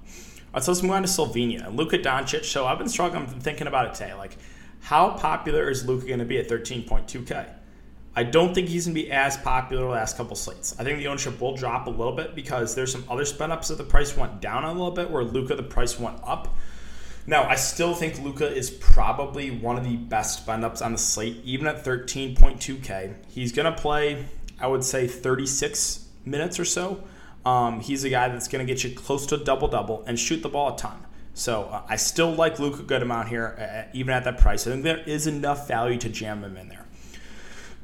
So 0.62 0.72
let's 0.72 0.84
move 0.84 0.92
on 0.92 1.02
to 1.02 1.08
Slovenia 1.08 1.76
Luka 1.76 1.98
Doncic. 1.98 2.46
So, 2.46 2.68
I've 2.68 2.78
been 2.78 2.90
struggling, 2.90 3.26
thinking 3.26 3.66
about 3.66 3.88
it 3.88 3.96
today. 3.96 4.14
Like, 4.14 4.38
how 4.82 5.18
popular 5.18 5.68
is 5.68 5.88
Luka 5.88 6.06
going 6.06 6.20
to 6.20 6.26
be 6.26 6.38
at 6.38 6.48
13.2K? 6.48 7.48
I 8.18 8.24
don't 8.24 8.56
think 8.56 8.70
he's 8.70 8.86
going 8.86 8.96
to 8.96 9.02
be 9.02 9.12
as 9.12 9.36
popular 9.36 9.84
the 9.84 9.90
last 9.90 10.16
couple 10.16 10.38
slates. 10.38 10.74
I 10.80 10.84
think 10.84 11.00
the 11.00 11.08
ownership 11.08 11.42
will 11.42 11.56
drop 11.56 11.88
a 11.88 11.90
little 11.90 12.16
bit 12.16 12.34
because 12.34 12.74
there's 12.74 12.92
some 12.92 13.04
other 13.10 13.26
spend 13.26 13.52
ups 13.52 13.68
that 13.68 13.78
the 13.78 13.84
price 13.84 14.16
went 14.16 14.40
down 14.40 14.64
a 14.64 14.72
little 14.72 14.92
bit, 14.92 15.12
where 15.12 15.24
Luca 15.24 15.56
the 15.56 15.64
price 15.64 16.00
went 16.00 16.20
up. 16.24 16.56
Now, 17.28 17.44
I 17.44 17.56
still 17.56 17.94
think 17.94 18.20
Luca 18.20 18.50
is 18.50 18.70
probably 18.70 19.52
one 19.52 19.78
of 19.78 19.84
the 19.84 19.98
best 19.98 20.44
spend 20.44 20.64
ups 20.64 20.82
on 20.82 20.94
the 20.94 20.98
slate, 20.98 21.42
even 21.44 21.68
at 21.68 21.84
13.2K. 21.84 23.16
He's 23.28 23.52
going 23.52 23.74
to 23.74 23.82
play, 23.82 24.26
I 24.60 24.68
would 24.68 24.84
say, 24.84 25.08
36 25.08 26.08
minutes 26.24 26.60
or 26.60 26.66
so. 26.66 27.04
Um, 27.46 27.82
he's 27.82 28.04
a 28.04 28.10
guy 28.10 28.30
that's 28.30 28.48
going 28.48 28.66
to 28.66 28.72
get 28.72 28.84
you 28.84 28.96
close 28.96 29.26
to 29.28 29.36
a 29.36 29.44
double 29.44 29.68
double 29.68 30.04
and 30.08 30.20
shoot 30.20 30.42
the 30.42 30.50
ball 30.50 30.76
a 30.76 30.78
ton. 30.78 31.06
So 31.34 31.64
uh, 31.64 31.82
I 31.90 31.98
still 31.98 32.32
like 32.32 32.60
Luca 32.60 32.80
a 32.80 32.84
good 32.84 33.02
amount 33.02 33.28
here, 33.28 33.58
uh, 33.60 33.92
even 33.94 34.14
at 34.14 34.24
that 34.24 34.38
price. 34.38 34.66
I 34.66 34.72
think 34.72 34.84
there 34.84 35.04
is 35.06 35.28
enough 35.28 35.68
value 35.68 35.98
to 36.00 36.10
jam 36.10 36.44
him 36.44 36.56
in 36.56 36.70
there. 36.70 36.85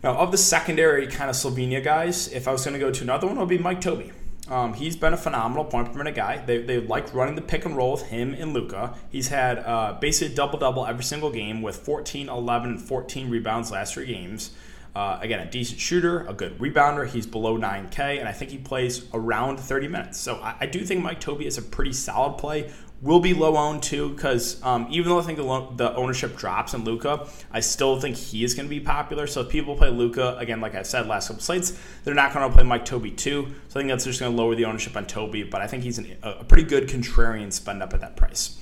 Now, 0.04 0.18
of 0.18 0.32
the 0.32 0.38
secondary 0.38 1.06
kind 1.08 1.30
of 1.30 1.36
Slovenia 1.36 1.84
guys, 1.84 2.28
if 2.30 2.48
I 2.48 2.52
was 2.52 2.66
going 2.66 2.74
to 2.74 2.80
go 2.80 2.92
to 2.92 3.04
another 3.04 3.28
one, 3.28 3.38
it 3.38 3.40
would 3.40 3.50
be 3.50 3.60
Mike 3.60 3.82
Tobey. 3.82 4.12
Um, 4.48 4.74
he's 4.74 4.96
been 4.96 5.14
a 5.14 5.18
phenomenal 5.18 5.64
point 5.64 5.92
per 5.92 5.98
minute 5.98 6.16
guy. 6.16 6.44
They, 6.44 6.62
they 6.64 6.80
like 6.80 7.14
running 7.14 7.36
the 7.36 7.42
pick 7.42 7.66
and 7.66 7.78
roll 7.78 7.94
with 7.94 8.08
him 8.08 8.34
and 8.34 8.52
Luca. 8.54 8.96
He's 9.10 9.28
had 9.28 9.60
uh, 9.60 9.98
basically 10.02 10.36
double 10.36 10.58
double 10.58 10.86
every 10.86 11.04
single 11.04 11.32
game 11.32 11.62
with 11.62 11.78
14, 11.78 12.30
11, 12.30 12.70
and 12.72 12.82
14 12.82 13.30
rebounds 13.30 13.72
last 13.72 13.94
three 13.94 14.08
games. 14.08 14.52
Uh, 14.94 15.20
again, 15.22 15.40
a 15.40 15.50
decent 15.50 15.80
shooter, 15.80 16.26
a 16.28 16.34
good 16.34 16.58
rebounder. 16.58 17.08
He's 17.08 17.26
below 17.26 17.58
9K, 17.58 18.20
and 18.20 18.28
I 18.28 18.34
think 18.34 18.52
he 18.52 18.58
plays 18.58 19.06
around 19.14 19.58
30 19.58 19.88
minutes. 19.88 20.20
So 20.20 20.36
I, 20.38 20.56
I 20.62 20.66
do 20.66 20.84
think 20.84 21.02
Mike 21.02 21.22
Tobey 21.22 21.46
is 21.46 21.58
a 21.58 21.62
pretty 21.62 21.94
solid 21.94 22.38
play 22.38 22.72
will 23.02 23.20
be 23.20 23.34
low 23.34 23.58
owned 23.58 23.82
too 23.82 24.10
because 24.10 24.62
um, 24.64 24.88
even 24.90 25.10
though 25.10 25.20
I 25.20 25.24
think 25.24 25.38
the, 25.38 25.44
lo- 25.44 25.74
the 25.76 25.94
ownership 25.96 26.38
drops 26.38 26.74
in 26.74 26.84
Luca, 26.84 27.28
I 27.52 27.60
still 27.60 28.00
think 28.00 28.16
he 28.16 28.44
is 28.44 28.54
going 28.54 28.68
to 28.68 28.70
be 28.70 28.80
popular. 28.80 29.28
So 29.28 29.42
if 29.42 29.50
people 29.50 29.76
play 29.76 29.90
Luca 29.90 30.38
again, 30.38 30.62
like 30.62 30.76
I 30.76 30.84
said 30.84 31.08
last 31.08 31.28
couple 31.28 31.42
slates, 31.42 31.78
they're 32.04 32.14
not 32.14 32.34
going 32.34 32.48
to 32.48 32.56
play 32.56 32.64
Mike 32.64 32.86
Tobey 32.86 33.12
too. 33.12 33.48
So 33.70 33.80
I 33.80 33.82
think 33.82 33.90
that's 33.90 34.06
just 34.06 34.20
going 34.20 34.32
to 34.32 34.38
lower 34.38 34.56
the 34.56 34.66
ownership 34.66 34.96
on 34.96 35.06
Tobey. 35.06 35.44
But 35.44 35.62
I 35.62 35.68
think 35.68 35.84
he's 35.84 35.98
an, 35.98 36.16
a 36.22 36.44
pretty 36.44 36.64
good 36.64 36.88
contrarian 36.88 37.52
spend 37.52 37.82
up 37.82 37.94
at 37.94 38.02
that 38.02 38.16
price. 38.16 38.58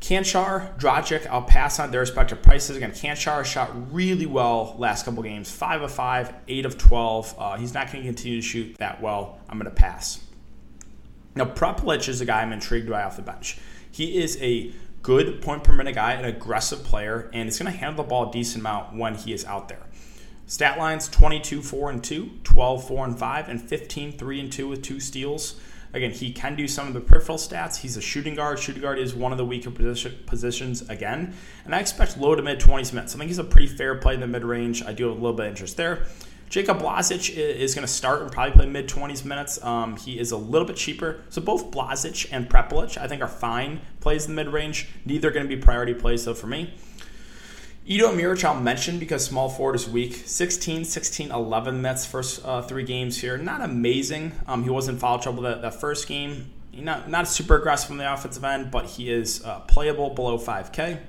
Cancar, 0.00 0.78
Dragic, 0.78 1.26
I'll 1.26 1.42
pass 1.42 1.80
on 1.80 1.90
their 1.90 2.00
respective 2.00 2.40
prices. 2.40 2.76
Again, 2.76 2.92
Cancar 2.92 3.44
shot 3.44 3.92
really 3.92 4.26
well 4.26 4.76
last 4.78 5.04
couple 5.04 5.24
games 5.24 5.50
5 5.50 5.82
of 5.82 5.92
5, 5.92 6.34
8 6.46 6.66
of 6.66 6.78
12. 6.78 7.34
Uh, 7.36 7.56
he's 7.56 7.74
not 7.74 7.90
going 7.90 8.04
to 8.04 8.08
continue 8.08 8.40
to 8.40 8.46
shoot 8.46 8.76
that 8.78 9.02
well. 9.02 9.40
I'm 9.48 9.58
going 9.58 9.68
to 9.68 9.74
pass. 9.74 10.20
Now, 11.34 11.44
Prepelic 11.44 12.08
is 12.08 12.20
a 12.20 12.24
guy 12.24 12.42
I'm 12.42 12.52
intrigued 12.52 12.88
by 12.88 13.02
off 13.02 13.16
the 13.16 13.22
bench. 13.22 13.58
He 13.90 14.18
is 14.18 14.40
a 14.42 14.72
good 15.02 15.40
point 15.40 15.64
per 15.64 15.72
minute 15.72 15.94
guy, 15.94 16.12
an 16.12 16.24
aggressive 16.24 16.84
player, 16.84 17.30
and 17.32 17.48
is 17.48 17.58
going 17.58 17.70
to 17.70 17.78
handle 17.78 18.04
the 18.04 18.08
ball 18.08 18.28
a 18.28 18.32
decent 18.32 18.62
amount 18.62 18.96
when 18.96 19.14
he 19.14 19.32
is 19.32 19.44
out 19.44 19.68
there. 19.68 19.82
Stat 20.46 20.78
lines 20.78 21.08
22 21.08 21.62
4 21.62 21.90
and 21.90 22.02
2, 22.02 22.30
12 22.42 22.88
4 22.88 23.04
and 23.04 23.18
5, 23.18 23.48
and 23.48 23.60
15 23.60 24.12
3 24.12 24.40
and 24.40 24.52
2 24.52 24.68
with 24.68 24.82
two 24.82 24.98
steals. 24.98 25.60
Again, 25.94 26.10
he 26.10 26.32
can 26.32 26.54
do 26.54 26.68
some 26.68 26.86
of 26.86 26.94
the 26.94 27.00
peripheral 27.00 27.38
stats. 27.38 27.76
He's 27.76 27.96
a 27.96 28.00
shooting 28.00 28.34
guard. 28.34 28.58
Shooting 28.58 28.82
guard 28.82 28.98
is 28.98 29.14
one 29.14 29.32
of 29.32 29.38
the 29.38 29.44
weaker 29.44 29.70
position, 29.70 30.18
positions 30.26 30.88
again. 30.88 31.34
And 31.64 31.74
I 31.74 31.80
expect 31.80 32.18
low 32.18 32.34
to 32.34 32.42
mid 32.42 32.60
20s 32.60 32.92
minutes. 32.92 33.14
I 33.14 33.18
think 33.18 33.28
he's 33.28 33.38
a 33.38 33.44
pretty 33.44 33.68
fair 33.68 33.94
play 33.94 34.14
in 34.14 34.20
the 34.20 34.26
mid 34.26 34.44
range. 34.44 34.82
I 34.82 34.92
do 34.92 35.08
have 35.08 35.12
a 35.12 35.20
little 35.20 35.32
bit 35.36 35.46
of 35.46 35.50
interest 35.50 35.76
there. 35.76 36.06
Jacob 36.48 36.80
Blazic 36.80 37.34
is 37.36 37.74
going 37.74 37.86
to 37.86 37.92
start 37.92 38.22
and 38.22 38.32
probably 38.32 38.52
play 38.52 38.66
mid 38.66 38.88
20s 38.88 39.24
minutes. 39.24 39.62
Um, 39.62 39.96
he 39.96 40.18
is 40.18 40.32
a 40.32 40.36
little 40.36 40.66
bit 40.66 40.76
cheaper. 40.76 41.20
So 41.28 41.42
both 41.42 41.70
Blazic 41.70 42.28
and 42.32 42.48
Prepelic, 42.48 42.96
I 42.96 43.06
think, 43.06 43.22
are 43.22 43.28
fine 43.28 43.80
plays 44.00 44.26
in 44.26 44.34
the 44.34 44.44
mid 44.44 44.52
range. 44.52 44.88
Neither 45.04 45.30
going 45.30 45.48
to 45.48 45.54
be 45.54 45.60
priority 45.60 45.94
plays, 45.94 46.24
though, 46.24 46.34
for 46.34 46.46
me. 46.46 46.74
Edo 47.90 48.12
Muric, 48.14 48.44
I'll 48.44 48.60
mention 48.60 48.98
because 48.98 49.24
small 49.24 49.48
forward 49.48 49.74
is 49.74 49.88
weak. 49.88 50.14
16, 50.14 50.84
16, 50.84 51.30
11 51.30 51.80
minutes 51.80 52.04
first 52.04 52.44
uh, 52.44 52.60
three 52.60 52.84
games 52.84 53.18
here. 53.18 53.38
Not 53.38 53.62
amazing. 53.62 54.32
Um, 54.46 54.62
he 54.62 54.68
was 54.68 54.88
in 54.88 54.98
foul 54.98 55.18
trouble 55.18 55.44
that, 55.44 55.62
that 55.62 55.80
first 55.80 56.06
game. 56.06 56.52
Not, 56.74 57.08
not 57.08 57.28
super 57.28 57.56
aggressive 57.56 57.88
from 57.88 57.96
the 57.96 58.12
offensive 58.12 58.44
end, 58.44 58.70
but 58.70 58.84
he 58.84 59.10
is 59.10 59.42
uh, 59.42 59.60
playable 59.60 60.10
below 60.10 60.38
5K. 60.38 61.00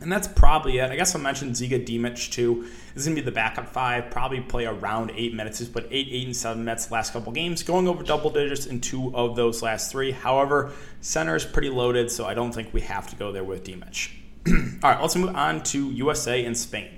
And 0.00 0.12
that's 0.12 0.28
probably 0.28 0.78
it. 0.78 0.90
I 0.90 0.96
guess 0.96 1.14
I'll 1.14 1.22
mention 1.22 1.52
Ziga 1.52 1.84
Dimec 1.84 2.30
too. 2.30 2.68
This 2.94 3.02
is 3.02 3.06
going 3.06 3.16
to 3.16 3.22
be 3.22 3.24
the 3.24 3.32
backup 3.32 3.68
five, 3.68 4.10
probably 4.10 4.40
play 4.40 4.66
around 4.66 5.10
eight 5.14 5.32
minutes. 5.32 5.58
He's 5.58 5.68
put 5.68 5.86
eight, 5.90 6.08
eight, 6.10 6.26
and 6.26 6.36
seven 6.36 6.64
minutes 6.64 6.90
last 6.90 7.14
couple 7.14 7.32
games, 7.32 7.62
going 7.62 7.88
over 7.88 8.02
double 8.02 8.28
digits 8.30 8.66
in 8.66 8.80
two 8.80 9.14
of 9.16 9.36
those 9.36 9.62
last 9.62 9.90
three. 9.90 10.10
However, 10.10 10.72
center 11.00 11.34
is 11.34 11.46
pretty 11.46 11.70
loaded, 11.70 12.10
so 12.10 12.26
I 12.26 12.34
don't 12.34 12.52
think 12.52 12.74
we 12.74 12.82
have 12.82 13.08
to 13.08 13.16
go 13.16 13.32
there 13.32 13.44
with 13.44 13.64
Dimec. 13.64 14.10
All 14.82 14.90
right, 14.90 15.00
let's 15.00 15.16
move 15.16 15.34
on 15.34 15.62
to 15.64 15.90
USA 15.92 16.44
and 16.44 16.56
Spain. 16.56 16.95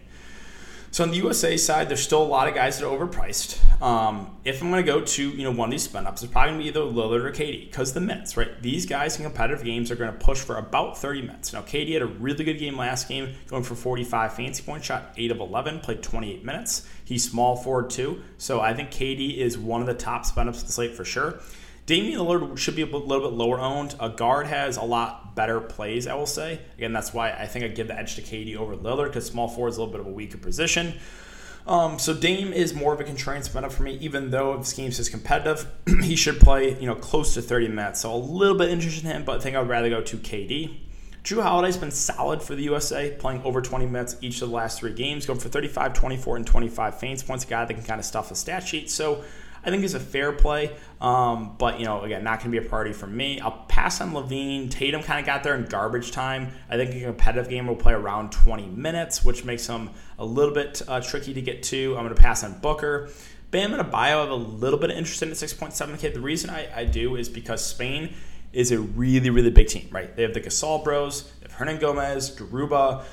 So 0.90 1.04
on 1.04 1.10
the 1.10 1.18
USA 1.18 1.56
side, 1.56 1.88
there's 1.88 2.02
still 2.02 2.22
a 2.22 2.24
lot 2.24 2.48
of 2.48 2.54
guys 2.54 2.78
that 2.78 2.86
are 2.86 2.96
overpriced. 2.96 3.58
Um, 3.82 4.36
if 4.44 4.62
I'm 4.62 4.70
going 4.70 4.84
to 4.84 4.90
go 4.90 5.02
to 5.02 5.30
you 5.30 5.44
know 5.44 5.50
one 5.50 5.68
of 5.68 5.70
these 5.70 5.84
spin 5.84 6.06
ups, 6.06 6.22
it's 6.22 6.32
probably 6.32 6.52
going 6.52 6.58
to 6.60 6.64
be 6.64 6.68
either 6.68 6.80
Lillard 6.80 7.24
or 7.24 7.30
KD 7.30 7.70
because 7.70 7.92
the 7.92 8.00
minutes, 8.00 8.36
right? 8.36 8.60
These 8.62 8.86
guys 8.86 9.16
in 9.18 9.24
competitive 9.24 9.64
games 9.64 9.90
are 9.90 9.96
going 9.96 10.12
to 10.12 10.18
push 10.18 10.38
for 10.38 10.56
about 10.56 10.98
30 10.98 11.22
minutes. 11.22 11.52
Now 11.52 11.62
KD 11.62 11.92
had 11.92 12.02
a 12.02 12.06
really 12.06 12.44
good 12.44 12.58
game 12.58 12.76
last 12.76 13.08
game, 13.08 13.34
going 13.48 13.62
for 13.62 13.74
45 13.74 14.32
fancy 14.32 14.62
points, 14.62 14.86
shot 14.86 15.12
8 15.16 15.30
of 15.30 15.40
11, 15.40 15.80
played 15.80 16.02
28 16.02 16.44
minutes. 16.44 16.88
He's 17.04 17.28
small 17.28 17.56
forward 17.56 17.90
too, 17.90 18.22
so 18.38 18.60
I 18.60 18.74
think 18.74 18.90
KD 18.90 19.36
is 19.36 19.58
one 19.58 19.80
of 19.80 19.86
the 19.86 19.94
top 19.94 20.24
spin 20.24 20.48
ups 20.48 20.62
of 20.62 20.66
the 20.66 20.72
slate 20.72 20.94
for 20.94 21.04
sure. 21.04 21.40
Damian 21.88 22.20
Lillard 22.20 22.58
should 22.58 22.76
be 22.76 22.82
a 22.82 22.86
little 22.86 23.30
bit 23.30 23.34
lower 23.34 23.58
owned. 23.58 23.94
A 23.98 24.10
guard 24.10 24.46
has 24.46 24.76
a 24.76 24.82
lot 24.82 25.34
better 25.34 25.58
plays, 25.58 26.06
I 26.06 26.14
will 26.16 26.26
say. 26.26 26.60
Again, 26.76 26.92
that's 26.92 27.14
why 27.14 27.32
I 27.32 27.46
think 27.46 27.64
I 27.64 27.68
give 27.68 27.88
the 27.88 27.98
edge 27.98 28.14
to 28.16 28.22
KD 28.22 28.56
over 28.56 28.76
Lillard 28.76 29.06
because 29.06 29.24
small 29.24 29.48
forward 29.48 29.70
is 29.70 29.78
a 29.78 29.80
little 29.80 29.92
bit 29.92 30.02
of 30.02 30.06
a 30.06 30.10
weaker 30.10 30.36
position. 30.36 30.92
Um, 31.66 31.98
so 31.98 32.12
Dame 32.12 32.52
is 32.52 32.74
more 32.74 32.92
of 32.92 33.00
a 33.00 33.04
contrarian 33.04 33.42
spin 33.42 33.64
up 33.64 33.72
for 33.72 33.84
me, 33.84 33.96
even 34.02 34.28
though 34.30 34.52
if 34.52 34.74
this 34.74 34.98
is 34.98 35.08
competitive, 35.08 35.66
he 36.02 36.14
should 36.14 36.38
play 36.40 36.78
you 36.78 36.86
know 36.86 36.94
close 36.94 37.32
to 37.34 37.40
30 37.40 37.68
minutes. 37.68 38.00
So 38.00 38.12
a 38.12 38.16
little 38.16 38.58
bit 38.58 38.68
interested 38.68 39.06
in 39.06 39.10
him, 39.10 39.24
but 39.24 39.40
I 39.40 39.42
think 39.42 39.56
I 39.56 39.60
would 39.60 39.70
rather 39.70 39.88
go 39.88 40.02
to 40.02 40.16
KD. 40.18 40.80
Jrue 41.24 41.42
Holiday's 41.42 41.78
been 41.78 41.90
solid 41.90 42.42
for 42.42 42.54
the 42.54 42.64
USA, 42.64 43.16
playing 43.18 43.42
over 43.44 43.62
20 43.62 43.86
minutes 43.86 44.16
each 44.20 44.42
of 44.42 44.50
the 44.50 44.54
last 44.54 44.78
three 44.80 44.92
games, 44.92 45.24
going 45.24 45.40
for 45.40 45.48
35, 45.48 45.94
24, 45.94 46.36
and 46.36 46.46
25 46.46 47.00
feints 47.00 47.22
points. 47.22 47.44
A 47.44 47.48
guy 47.48 47.64
that 47.64 47.72
can 47.72 47.82
kind 47.82 47.98
of 47.98 48.04
stuff 48.04 48.30
a 48.30 48.34
stat 48.34 48.66
sheet. 48.66 48.90
So 48.90 49.24
I 49.64 49.70
think 49.70 49.84
is 49.84 49.94
a 49.94 50.00
fair 50.00 50.32
play. 50.32 50.76
Um, 51.00 51.56
but, 51.58 51.78
you 51.78 51.86
know, 51.86 52.02
again, 52.02 52.24
not 52.24 52.40
going 52.40 52.52
to 52.52 52.60
be 52.60 52.64
a 52.64 52.68
party 52.68 52.92
for 52.92 53.06
me. 53.06 53.40
I'll 53.40 53.64
pass 53.68 54.00
on 54.00 54.12
LaVine. 54.12 54.70
Tatum 54.70 55.02
kind 55.02 55.20
of 55.20 55.26
got 55.26 55.42
there 55.42 55.54
in 55.54 55.64
garbage 55.64 56.12
time. 56.12 56.52
I 56.68 56.76
think 56.76 56.94
a 56.94 57.06
competitive 57.06 57.48
game 57.48 57.66
will 57.66 57.76
play 57.76 57.92
around 57.92 58.32
20 58.32 58.66
minutes, 58.66 59.24
which 59.24 59.44
makes 59.44 59.66
him 59.66 59.90
a 60.18 60.24
little 60.24 60.54
bit 60.54 60.82
uh, 60.88 61.00
tricky 61.00 61.34
to 61.34 61.42
get 61.42 61.62
to. 61.64 61.96
I'm 61.96 62.04
going 62.04 62.14
to 62.14 62.20
pass 62.20 62.44
on 62.44 62.58
Booker. 62.60 63.10
Bam 63.50 63.72
and 63.72 63.82
Adebayo, 63.82 63.94
I 63.94 64.08
have 64.08 64.30
a 64.30 64.34
little 64.34 64.78
bit 64.78 64.90
of 64.90 64.96
interest 64.96 65.22
in 65.22 65.30
at 65.30 65.36
6.7K. 65.36 66.12
The 66.12 66.20
reason 66.20 66.50
I, 66.50 66.68
I 66.74 66.84
do 66.84 67.16
is 67.16 67.28
because 67.28 67.64
Spain 67.64 68.14
is 68.52 68.72
a 68.72 68.78
really, 68.78 69.30
really 69.30 69.50
big 69.50 69.68
team, 69.68 69.88
right? 69.90 70.14
They 70.14 70.22
have 70.22 70.34
the 70.34 70.40
Gasol 70.40 70.84
bros, 70.84 71.30
they 71.40 71.48
have 71.50 71.52
Hernangomez, 71.52 72.36
Garuba 72.36 73.04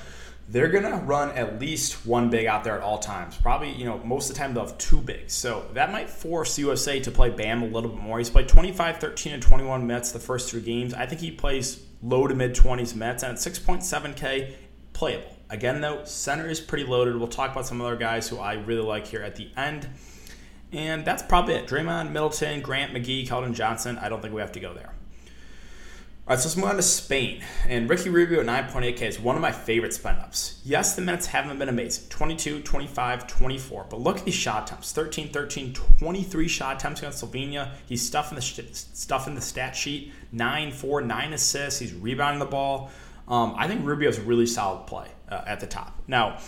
they're 0.48 0.68
to 0.84 0.96
run 0.98 1.30
at 1.30 1.60
least 1.60 2.06
one 2.06 2.30
big 2.30 2.46
out 2.46 2.62
there 2.62 2.76
at 2.76 2.82
all 2.82 2.98
times. 2.98 3.36
Probably, 3.36 3.72
you 3.72 3.84
know, 3.84 3.98
most 3.98 4.30
of 4.30 4.36
the 4.36 4.40
time 4.40 4.54
they'll 4.54 4.66
have 4.66 4.78
two 4.78 5.00
bigs. 5.00 5.32
So 5.32 5.68
that 5.74 5.90
might 5.90 6.08
force 6.08 6.58
USA 6.58 7.00
to 7.00 7.10
play 7.10 7.30
Bam 7.30 7.62
a 7.62 7.66
little 7.66 7.90
bit 7.90 8.00
more. 8.00 8.18
He's 8.18 8.30
played 8.30 8.48
25, 8.48 8.98
13, 8.98 9.32
and 9.32 9.42
21 9.42 9.86
Mets 9.86 10.12
the 10.12 10.20
first 10.20 10.50
three 10.50 10.60
games. 10.60 10.94
I 10.94 11.06
think 11.06 11.20
he 11.20 11.32
plays 11.32 11.84
low 12.02 12.26
to 12.28 12.34
mid 12.34 12.54
20s 12.54 12.94
Mets, 12.94 13.24
and 13.24 13.32
at 13.32 13.38
6.7K, 13.38 14.52
playable. 14.92 15.36
Again, 15.50 15.80
though, 15.80 16.04
center 16.04 16.48
is 16.48 16.60
pretty 16.60 16.84
loaded. 16.84 17.16
We'll 17.16 17.28
talk 17.28 17.52
about 17.52 17.66
some 17.66 17.80
other 17.80 17.96
guys 17.96 18.28
who 18.28 18.38
I 18.38 18.54
really 18.54 18.82
like 18.82 19.06
here 19.06 19.22
at 19.22 19.36
the 19.36 19.50
end. 19.56 19.88
And 20.72 21.04
that's 21.04 21.22
probably 21.22 21.54
it. 21.54 21.66
Draymond, 21.66 22.10
Middleton, 22.10 22.60
Grant, 22.60 22.92
McGee, 22.92 23.26
Keldon 23.26 23.54
Johnson. 23.54 23.98
I 23.98 24.08
don't 24.08 24.20
think 24.20 24.34
we 24.34 24.40
have 24.40 24.52
to 24.52 24.60
go 24.60 24.74
there. 24.74 24.92
All 26.28 26.34
right, 26.34 26.42
so 26.42 26.48
let's 26.48 26.56
move 26.56 26.66
on 26.70 26.74
to 26.74 26.82
Spain. 26.82 27.44
And 27.68 27.88
Ricky 27.88 28.10
Rubio 28.10 28.40
at 28.40 28.46
9.8K 28.46 29.02
is 29.02 29.20
one 29.20 29.36
of 29.36 29.42
my 29.42 29.52
favorite 29.52 29.94
spend 29.94 30.18
ups. 30.18 30.60
Yes, 30.64 30.96
the 30.96 31.02
minutes 31.02 31.26
haven't 31.26 31.56
been 31.56 31.68
amazing 31.68 32.08
22, 32.08 32.62
25, 32.62 33.28
24. 33.28 33.86
But 33.88 34.00
look 34.00 34.18
at 34.18 34.24
these 34.24 34.34
shot 34.34 34.64
attempts 34.64 34.90
13, 34.90 35.28
13, 35.28 35.72
23 35.72 36.48
shot 36.48 36.76
attempts 36.78 37.00
against 37.00 37.24
Slovenia. 37.24 37.70
He's 37.86 38.04
stuffing 38.04 38.34
the, 38.34 38.42
stuffing 38.42 39.36
the 39.36 39.40
stat 39.40 39.76
sheet 39.76 40.12
9, 40.32 40.72
4, 40.72 41.02
9 41.02 41.32
assists. 41.32 41.78
He's 41.78 41.94
rebounding 41.94 42.40
the 42.40 42.46
ball. 42.46 42.90
Um, 43.28 43.54
I 43.56 43.68
think 43.68 43.86
Rubio's 43.86 44.18
a 44.18 44.22
really 44.22 44.46
solid 44.46 44.88
play 44.88 45.06
uh, 45.28 45.44
at 45.46 45.60
the 45.60 45.68
top. 45.68 45.96
Now, 46.08 46.40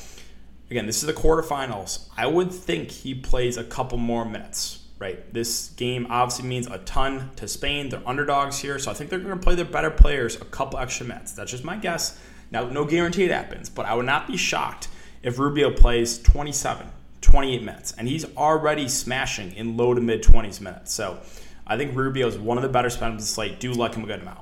again, 0.73 0.87
this 0.87 1.05
is 1.05 1.07
the 1.07 1.13
quarterfinals. 1.13 2.09
I 2.17 2.27
would 2.27 2.51
think 2.51 2.91
he 2.91 3.15
plays 3.15 3.57
a 3.57 3.63
couple 3.63 3.99
more 3.99 4.25
minutes 4.25 4.88
right? 4.99 5.33
This 5.33 5.71
game 5.71 6.07
obviously 6.11 6.49
means 6.49 6.67
a 6.67 6.79
ton 6.79 7.31
to 7.37 7.47
Spain. 7.47 7.89
They're 7.89 8.07
underdogs 8.07 8.59
here, 8.59 8.79
so 8.79 8.91
I 8.91 8.95
think 8.95 9.11
they're 9.11 9.19
going 9.19 9.39
to 9.39 9.43
play 9.43 9.55
their 9.55 9.65
better 9.65 9.91
players 9.91 10.37
a 10.37 10.45
couple 10.45 10.79
extra 10.79 11.07
minutes. 11.07 11.33
That's 11.33 11.51
just 11.51 11.65
my 11.65 11.77
guess. 11.77 12.19
Now, 12.51 12.69
no 12.69 12.85
guarantee 12.85 13.25
it 13.25 13.31
happens, 13.31 13.69
but 13.69 13.87
I 13.87 13.95
would 13.95 14.07
not 14.07 14.27
be 14.27 14.37
shocked 14.37 14.89
if 15.23 15.39
Rubio 15.39 15.71
plays 15.71 16.19
27, 16.19 16.87
28 17.21 17.63
minutes, 17.63 17.93
and 17.93 18.09
he's 18.09 18.25
already 18.37 18.89
smashing 18.89 19.53
in 19.55 19.77
low 19.77 19.95
to 19.95 20.01
mid 20.01 20.23
20s 20.23 20.61
minutes. 20.61 20.93
So 20.93 21.19
I 21.67 21.77
think 21.77 21.95
Rubio 21.95 22.27
is 22.27 22.39
one 22.39 22.57
of 22.57 22.63
the 22.63 22.69
better 22.69 22.91
spenders 22.91 23.23
of 23.23 23.29
the 23.29 23.33
slate. 23.33 23.61
Do 23.61 23.73
like 23.73 23.95
him 23.95 24.05
a 24.05 24.07
good 24.07 24.21
amount. 24.21 24.41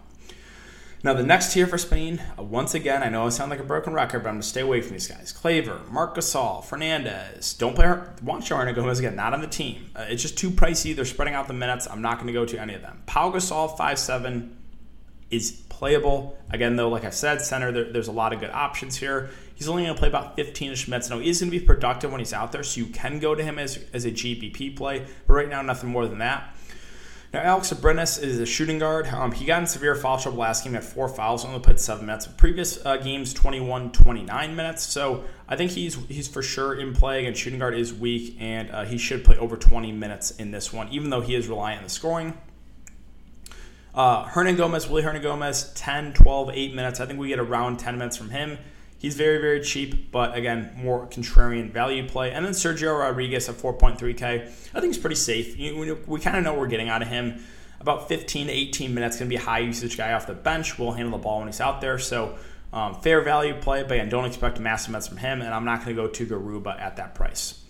Now, 1.02 1.12
the 1.12 1.22
next 1.22 1.52
tier 1.52 1.66
for 1.66 1.78
Spain, 1.78 2.22
uh, 2.38 2.42
once 2.42 2.74
again, 2.74 3.02
I 3.02 3.08
know 3.08 3.26
I 3.26 3.28
sound 3.28 3.50
like 3.50 3.60
a 3.60 3.64
broken 3.64 3.92
record, 3.92 4.22
but 4.22 4.30
I'm 4.30 4.36
going 4.36 4.42
to 4.42 4.48
stay 4.48 4.62
away 4.62 4.80
from 4.80 4.92
these 4.92 5.06
guys. 5.06 5.30
Claver, 5.30 5.82
Marc 5.90 6.16
Gasol, 6.16 6.64
Fernandez. 6.64 7.54
Don't 7.54 7.74
play 7.74 7.84
Juancho 7.84 8.56
Hernangomez 8.56 8.98
again, 8.98 9.14
not 9.14 9.34
on 9.34 9.40
the 9.40 9.46
team. 9.46 9.90
Uh, 9.94 10.06
it's 10.08 10.22
just 10.22 10.38
too 10.38 10.50
pricey. 10.50 10.96
They're 10.96 11.04
spreading 11.04 11.34
out 11.34 11.48
the 11.48 11.54
minutes. 11.54 11.86
I'm 11.86 12.02
not 12.02 12.16
going 12.16 12.28
to 12.28 12.32
go 12.32 12.44
to 12.46 12.60
any 12.60 12.74
of 12.74 12.82
them. 12.82 13.02
Pau 13.06 13.30
Gasol, 13.30 13.76
5'7, 13.76 14.50
is 15.30 15.52
playable. 15.68 16.38
Again, 16.50 16.76
though, 16.76 16.88
like 16.88 17.04
I 17.04 17.10
said, 17.10 17.42
center, 17.42 17.72
there, 17.72 17.92
there's 17.92 18.08
a 18.08 18.12
lot 18.12 18.32
of 18.32 18.40
good 18.40 18.50
options 18.50 18.96
here. 18.96 19.30
He's 19.54 19.68
only 19.68 19.84
going 19.84 19.94
to 19.94 19.98
play 19.98 20.08
about 20.08 20.36
15 20.36 20.72
ish 20.72 20.88
minutes. 20.88 21.10
Now, 21.10 21.18
he's 21.18 21.40
going 21.40 21.50
to 21.50 21.58
be 21.58 21.64
productive 21.64 22.10
when 22.10 22.20
he's 22.20 22.32
out 22.32 22.52
there, 22.52 22.62
so 22.62 22.80
you 22.80 22.86
can 22.86 23.18
go 23.18 23.34
to 23.34 23.42
him 23.42 23.58
as, 23.58 23.78
as 23.92 24.04
a 24.04 24.10
GPP 24.10 24.76
play, 24.76 25.06
but 25.26 25.34
right 25.34 25.48
now, 25.48 25.62
nothing 25.62 25.90
more 25.90 26.06
than 26.06 26.18
that. 26.18 26.54
Now, 27.32 27.40
Alex 27.40 27.72
Abrines 27.72 28.22
is 28.22 28.38
a 28.38 28.46
shooting 28.46 28.78
guard. 28.78 29.08
Um, 29.08 29.32
he 29.32 29.44
got 29.44 29.60
in 29.60 29.66
severe 29.66 29.94
foul 29.94 30.18
trouble 30.18 30.38
last 30.38 30.64
game. 30.64 30.74
Had 30.74 30.84
four 30.84 31.08
fouls, 31.08 31.44
only 31.44 31.58
played 31.58 31.80
seven 31.80 32.06
minutes. 32.06 32.26
Previous 32.26 32.84
uh, 32.86 32.96
games, 32.98 33.34
21, 33.34 33.92
29 33.92 34.56
minutes. 34.56 34.84
So 34.84 35.24
I 35.48 35.56
think 35.56 35.72
he's 35.72 35.96
he's 36.06 36.28
for 36.28 36.42
sure 36.42 36.74
in 36.78 36.94
play. 36.94 37.20
Again, 37.20 37.34
shooting 37.34 37.58
guard 37.58 37.74
is 37.74 37.92
weak, 37.92 38.36
and 38.38 38.70
uh, 38.70 38.84
he 38.84 38.96
should 38.96 39.24
play 39.24 39.36
over 39.38 39.56
20 39.56 39.92
minutes 39.92 40.30
in 40.32 40.50
this 40.50 40.72
one, 40.72 40.88
even 40.90 41.10
though 41.10 41.20
he 41.20 41.34
is 41.34 41.48
reliant 41.48 41.78
on 41.78 41.84
the 41.84 41.90
scoring. 41.90 42.38
Uh, 43.94 44.26
Hernangomez, 44.26 44.88
Willy 44.88 45.02
Hernangomez, 45.02 45.72
10, 45.74 46.12
12, 46.12 46.50
8 46.50 46.74
minutes. 46.74 47.00
I 47.00 47.06
think 47.06 47.18
we 47.18 47.28
get 47.28 47.38
around 47.38 47.78
10 47.78 47.96
minutes 47.96 48.16
from 48.16 48.28
him. 48.28 48.58
He's 48.98 49.14
very, 49.14 49.38
very 49.38 49.60
cheap, 49.60 50.10
but 50.10 50.34
again, 50.34 50.72
more 50.76 51.06
contrarian 51.06 51.70
value 51.70 52.08
play. 52.08 52.32
And 52.32 52.44
then 52.44 52.52
Sergio 52.52 52.98
Rodriguez 52.98 53.48
at 53.48 53.56
4.3K. 53.56 54.22
I 54.22 54.80
think 54.80 54.84
he's 54.84 54.98
pretty 54.98 55.16
safe. 55.16 55.58
You, 55.58 55.98
we 56.06 56.18
kind 56.18 56.36
of 56.36 56.44
know 56.44 56.52
what 56.52 56.60
we're 56.60 56.66
getting 56.68 56.88
out 56.88 57.02
of 57.02 57.08
him. 57.08 57.44
About 57.78 58.08
15 58.08 58.46
to 58.46 58.52
18 58.52 58.94
minutes, 58.94 59.18
going 59.18 59.28
to 59.28 59.36
be 59.36 59.40
a 59.40 59.44
high 59.44 59.58
usage 59.58 59.98
guy 59.98 60.12
off 60.14 60.26
the 60.26 60.32
bench. 60.32 60.78
Will 60.78 60.92
handle 60.92 61.16
the 61.16 61.22
ball 61.22 61.40
when 61.40 61.48
he's 61.48 61.60
out 61.60 61.82
there. 61.82 61.98
So 61.98 62.38
um, 62.72 62.94
fair 62.94 63.20
value 63.20 63.54
play, 63.60 63.82
but 63.82 63.92
again, 63.92 64.08
don't 64.08 64.24
expect 64.24 64.58
massive 64.58 64.92
minutes 64.92 65.08
from 65.08 65.18
him. 65.18 65.42
And 65.42 65.52
I'm 65.52 65.66
not 65.66 65.84
going 65.84 65.94
to 65.94 66.02
go 66.02 66.08
to 66.08 66.26
Garuba 66.26 66.80
at 66.80 66.96
that 66.96 67.14
price. 67.14 67.60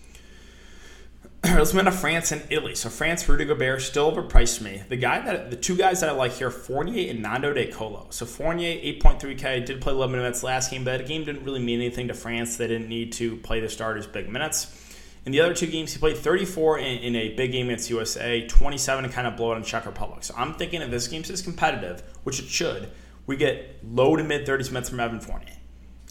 let's 1.43 1.73
move 1.73 1.85
to 1.85 1.91
France 1.91 2.31
and 2.31 2.41
Italy. 2.49 2.73
So 2.73 2.89
France, 2.89 3.29
Rudy 3.29 3.45
Gobert 3.45 3.81
still 3.81 4.11
overpriced 4.11 4.61
me. 4.61 4.81
The 4.89 4.97
guy 4.97 5.19
that 5.19 5.51
the 5.51 5.55
two 5.55 5.77
guys 5.77 6.01
that 6.01 6.09
I 6.09 6.13
like 6.13 6.33
here, 6.33 6.49
Fournier 6.49 7.11
and 7.11 7.21
Nando 7.21 7.53
De 7.53 7.71
Colo. 7.71 8.07
So 8.09 8.25
Fournier, 8.25 8.75
8.3K, 8.75 9.65
did 9.65 9.79
play 9.79 9.93
11 9.93 10.15
minutes 10.15 10.41
last 10.41 10.71
game, 10.71 10.83
but 10.83 10.97
that 10.97 11.07
game 11.07 11.23
didn't 11.23 11.43
really 11.43 11.59
mean 11.59 11.79
anything 11.79 12.07
to 12.07 12.15
France. 12.15 12.57
They 12.57 12.67
didn't 12.67 12.89
need 12.89 13.11
to 13.13 13.37
play 13.37 13.59
the 13.59 13.69
starters 13.69 14.07
big 14.07 14.29
minutes. 14.29 14.83
In 15.25 15.31
the 15.31 15.41
other 15.41 15.53
two 15.53 15.67
games, 15.67 15.93
he 15.93 15.99
played 15.99 16.17
34 16.17 16.79
in, 16.79 16.97
in 16.99 17.15
a 17.15 17.35
big 17.35 17.51
game 17.51 17.67
against 17.67 17.89
USA, 17.89 18.47
27 18.47 19.03
to 19.03 19.09
kind 19.09 19.27
of 19.27 19.35
blow 19.35 19.51
it 19.51 19.55
on 19.55 19.63
Czech 19.63 19.85
Republic. 19.85 20.23
So 20.23 20.33
I'm 20.37 20.53
thinking 20.53 20.81
if 20.81 20.89
this 20.89 21.07
game 21.07 21.21
is 21.21 21.41
competitive, 21.41 22.01
which 22.23 22.39
it 22.39 22.45
should, 22.45 22.89
we 23.27 23.35
get 23.35 23.79
low 23.83 24.15
to 24.15 24.23
mid 24.23 24.47
30s 24.47 24.71
minutes 24.71 24.89
from 24.89 25.01
Evan 25.01 25.19
Fournier. 25.19 25.53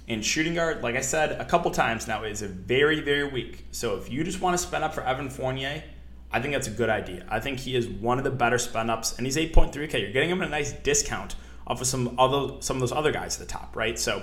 And 0.09 0.25
shooting 0.25 0.55
guard, 0.55 0.83
like 0.83 0.95
I 0.95 1.01
said 1.01 1.33
a 1.41 1.45
couple 1.45 1.71
times 1.73 2.07
now, 2.07 2.23
is 2.23 2.43
a 2.43 2.49
very, 2.49 3.01
very 3.01 3.25
weak. 3.25 3.67
So 3.73 3.97
if 3.97 4.11
you 4.11 4.23
just 4.23 4.41
want 4.41 4.57
to 4.57 4.65
spend 4.65 4.85
up 4.85 4.95
for 4.95 5.03
Evan 5.03 5.29
Fournier, 5.31 5.83
I 6.31 6.41
think 6.41 6.55
that's 6.55 6.69
a 6.69 6.73
good 6.73 6.91
idea. 6.91 7.25
I 7.29 7.41
think 7.41 7.59
he 7.59 7.75
is 7.75 7.89
one 7.89 8.19
of 8.19 8.25
the 8.25 8.31
better 8.31 8.59
spend 8.59 8.91
ups, 8.91 9.17
and 9.17 9.27
he's 9.27 9.37
8.3K. 9.37 10.01
You're 10.01 10.13
getting 10.13 10.31
him 10.31 10.43
at 10.43 10.49
a 10.49 10.51
nice 10.51 10.73
discount 10.73 11.35
off 11.67 11.81
of 11.81 11.87
some 11.87 12.15
other 12.19 12.61
some 12.61 12.77
of 12.77 12.81
those 12.81 12.93
other 12.93 13.11
guys 13.11 13.41
at 13.41 13.49
the 13.49 13.53
top, 13.53 13.75
right? 13.75 13.99
So 13.99 14.23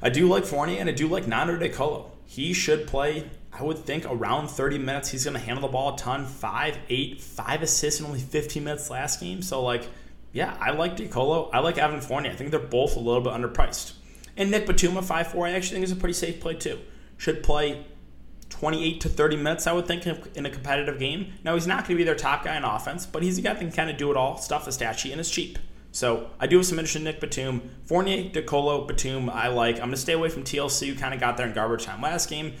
I 0.00 0.08
do 0.08 0.28
like 0.28 0.44
Fournier, 0.44 0.78
and 0.78 0.88
I 0.88 0.92
do 0.92 1.08
like 1.08 1.26
Nando 1.26 1.56
De 1.56 1.68
Colo. 1.68 2.12
He 2.26 2.52
should 2.52 2.86
play, 2.86 3.28
I 3.52 3.62
would 3.62 3.78
think, 3.78 4.04
around 4.06 4.48
30 4.48 4.78
minutes. 4.78 5.10
He's 5.10 5.24
to 5.24 5.38
handle 5.38 5.62
the 5.62 5.72
ball 5.72 5.94
a 5.94 5.98
ton. 5.98 6.26
Five, 6.26 6.78
eight, 6.88 7.20
five 7.20 7.62
assists 7.62 8.00
in 8.00 8.06
only 8.06 8.20
15 8.20 8.64
minutes 8.64 8.88
last 8.88 9.20
game. 9.20 9.42
So, 9.42 9.62
like, 9.62 9.86
yeah, 10.32 10.56
I 10.60 10.70
like 10.70 10.96
De 10.96 11.08
Colo. 11.08 11.50
I 11.52 11.58
like 11.58 11.76
Evan 11.76 12.00
Fournier. 12.00 12.32
I 12.32 12.34
think 12.34 12.50
they're 12.50 12.60
both 12.60 12.96
a 12.96 13.00
little 13.00 13.20
bit 13.20 13.32
underpriced. 13.32 13.92
And 14.36 14.50
Nick 14.50 14.66
Batum, 14.66 14.94
5'4, 14.94 15.48
I 15.48 15.52
actually 15.52 15.76
think 15.76 15.84
is 15.84 15.92
a 15.92 15.96
pretty 15.96 16.14
safe 16.14 16.40
play 16.40 16.54
too. 16.54 16.78
Should 17.18 17.42
play 17.42 17.84
28 18.48 19.00
to 19.00 19.08
30 19.08 19.36
minutes, 19.36 19.66
I 19.66 19.72
would 19.72 19.86
think, 19.86 20.06
in 20.06 20.46
a 20.46 20.50
competitive 20.50 20.98
game. 20.98 21.32
Now, 21.44 21.54
he's 21.54 21.66
not 21.66 21.86
going 21.86 21.96
to 21.96 21.96
be 21.96 22.04
their 22.04 22.14
top 22.14 22.44
guy 22.44 22.56
in 22.56 22.64
offense, 22.64 23.06
but 23.06 23.22
he's 23.22 23.38
a 23.38 23.42
guy 23.42 23.52
that 23.54 23.58
can 23.58 23.72
kind 23.72 23.90
of 23.90 23.96
do 23.96 24.10
it 24.10 24.16
all, 24.16 24.36
stuff 24.36 24.64
the 24.64 24.72
stat 24.72 24.98
sheet, 24.98 25.12
and 25.12 25.20
is 25.20 25.30
cheap. 25.30 25.58
So 25.90 26.30
I 26.40 26.46
do 26.46 26.56
have 26.56 26.66
some 26.66 26.78
interest 26.78 26.96
in 26.96 27.04
Nick 27.04 27.20
Batum. 27.20 27.70
Fournier, 27.84 28.30
De 28.30 28.42
Colo, 28.42 28.86
Batum, 28.86 29.28
I 29.28 29.48
like. 29.48 29.76
I'm 29.76 29.82
going 29.82 29.92
to 29.92 29.96
stay 29.98 30.14
away 30.14 30.28
from 30.28 30.42
TLC, 30.42 30.88
who 30.88 30.94
kind 30.94 31.12
of 31.12 31.20
got 31.20 31.36
there 31.36 31.46
in 31.46 31.54
garbage 31.54 31.84
time 31.84 32.00
last 32.00 32.30
game. 32.30 32.54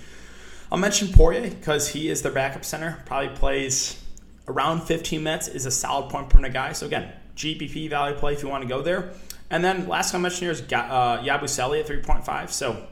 I'll 0.70 0.78
mention 0.78 1.08
Poirier 1.08 1.50
because 1.50 1.88
he 1.88 2.08
is 2.08 2.22
their 2.22 2.32
backup 2.32 2.64
center. 2.64 3.02
Probably 3.04 3.28
plays 3.30 4.02
around 4.48 4.82
15 4.82 5.22
minutes, 5.22 5.48
is 5.48 5.66
a 5.66 5.70
solid 5.70 6.10
point 6.10 6.30
per 6.30 6.38
minute 6.38 6.52
guy. 6.52 6.72
So 6.72 6.86
again, 6.86 7.12
GPP 7.36 7.90
value 7.90 8.16
play 8.16 8.32
if 8.32 8.42
you 8.42 8.48
want 8.48 8.62
to 8.62 8.68
go 8.68 8.82
there. 8.82 9.12
And 9.52 9.62
then 9.62 9.86
last 9.86 10.10
time 10.10 10.22
I 10.22 10.22
mentioned 10.22 10.40
here 10.40 10.50
is 10.50 10.62
uh, 10.62 11.22
Yabusele 11.22 11.80
at 11.80 11.86
3.5. 11.86 12.50
So 12.50 12.86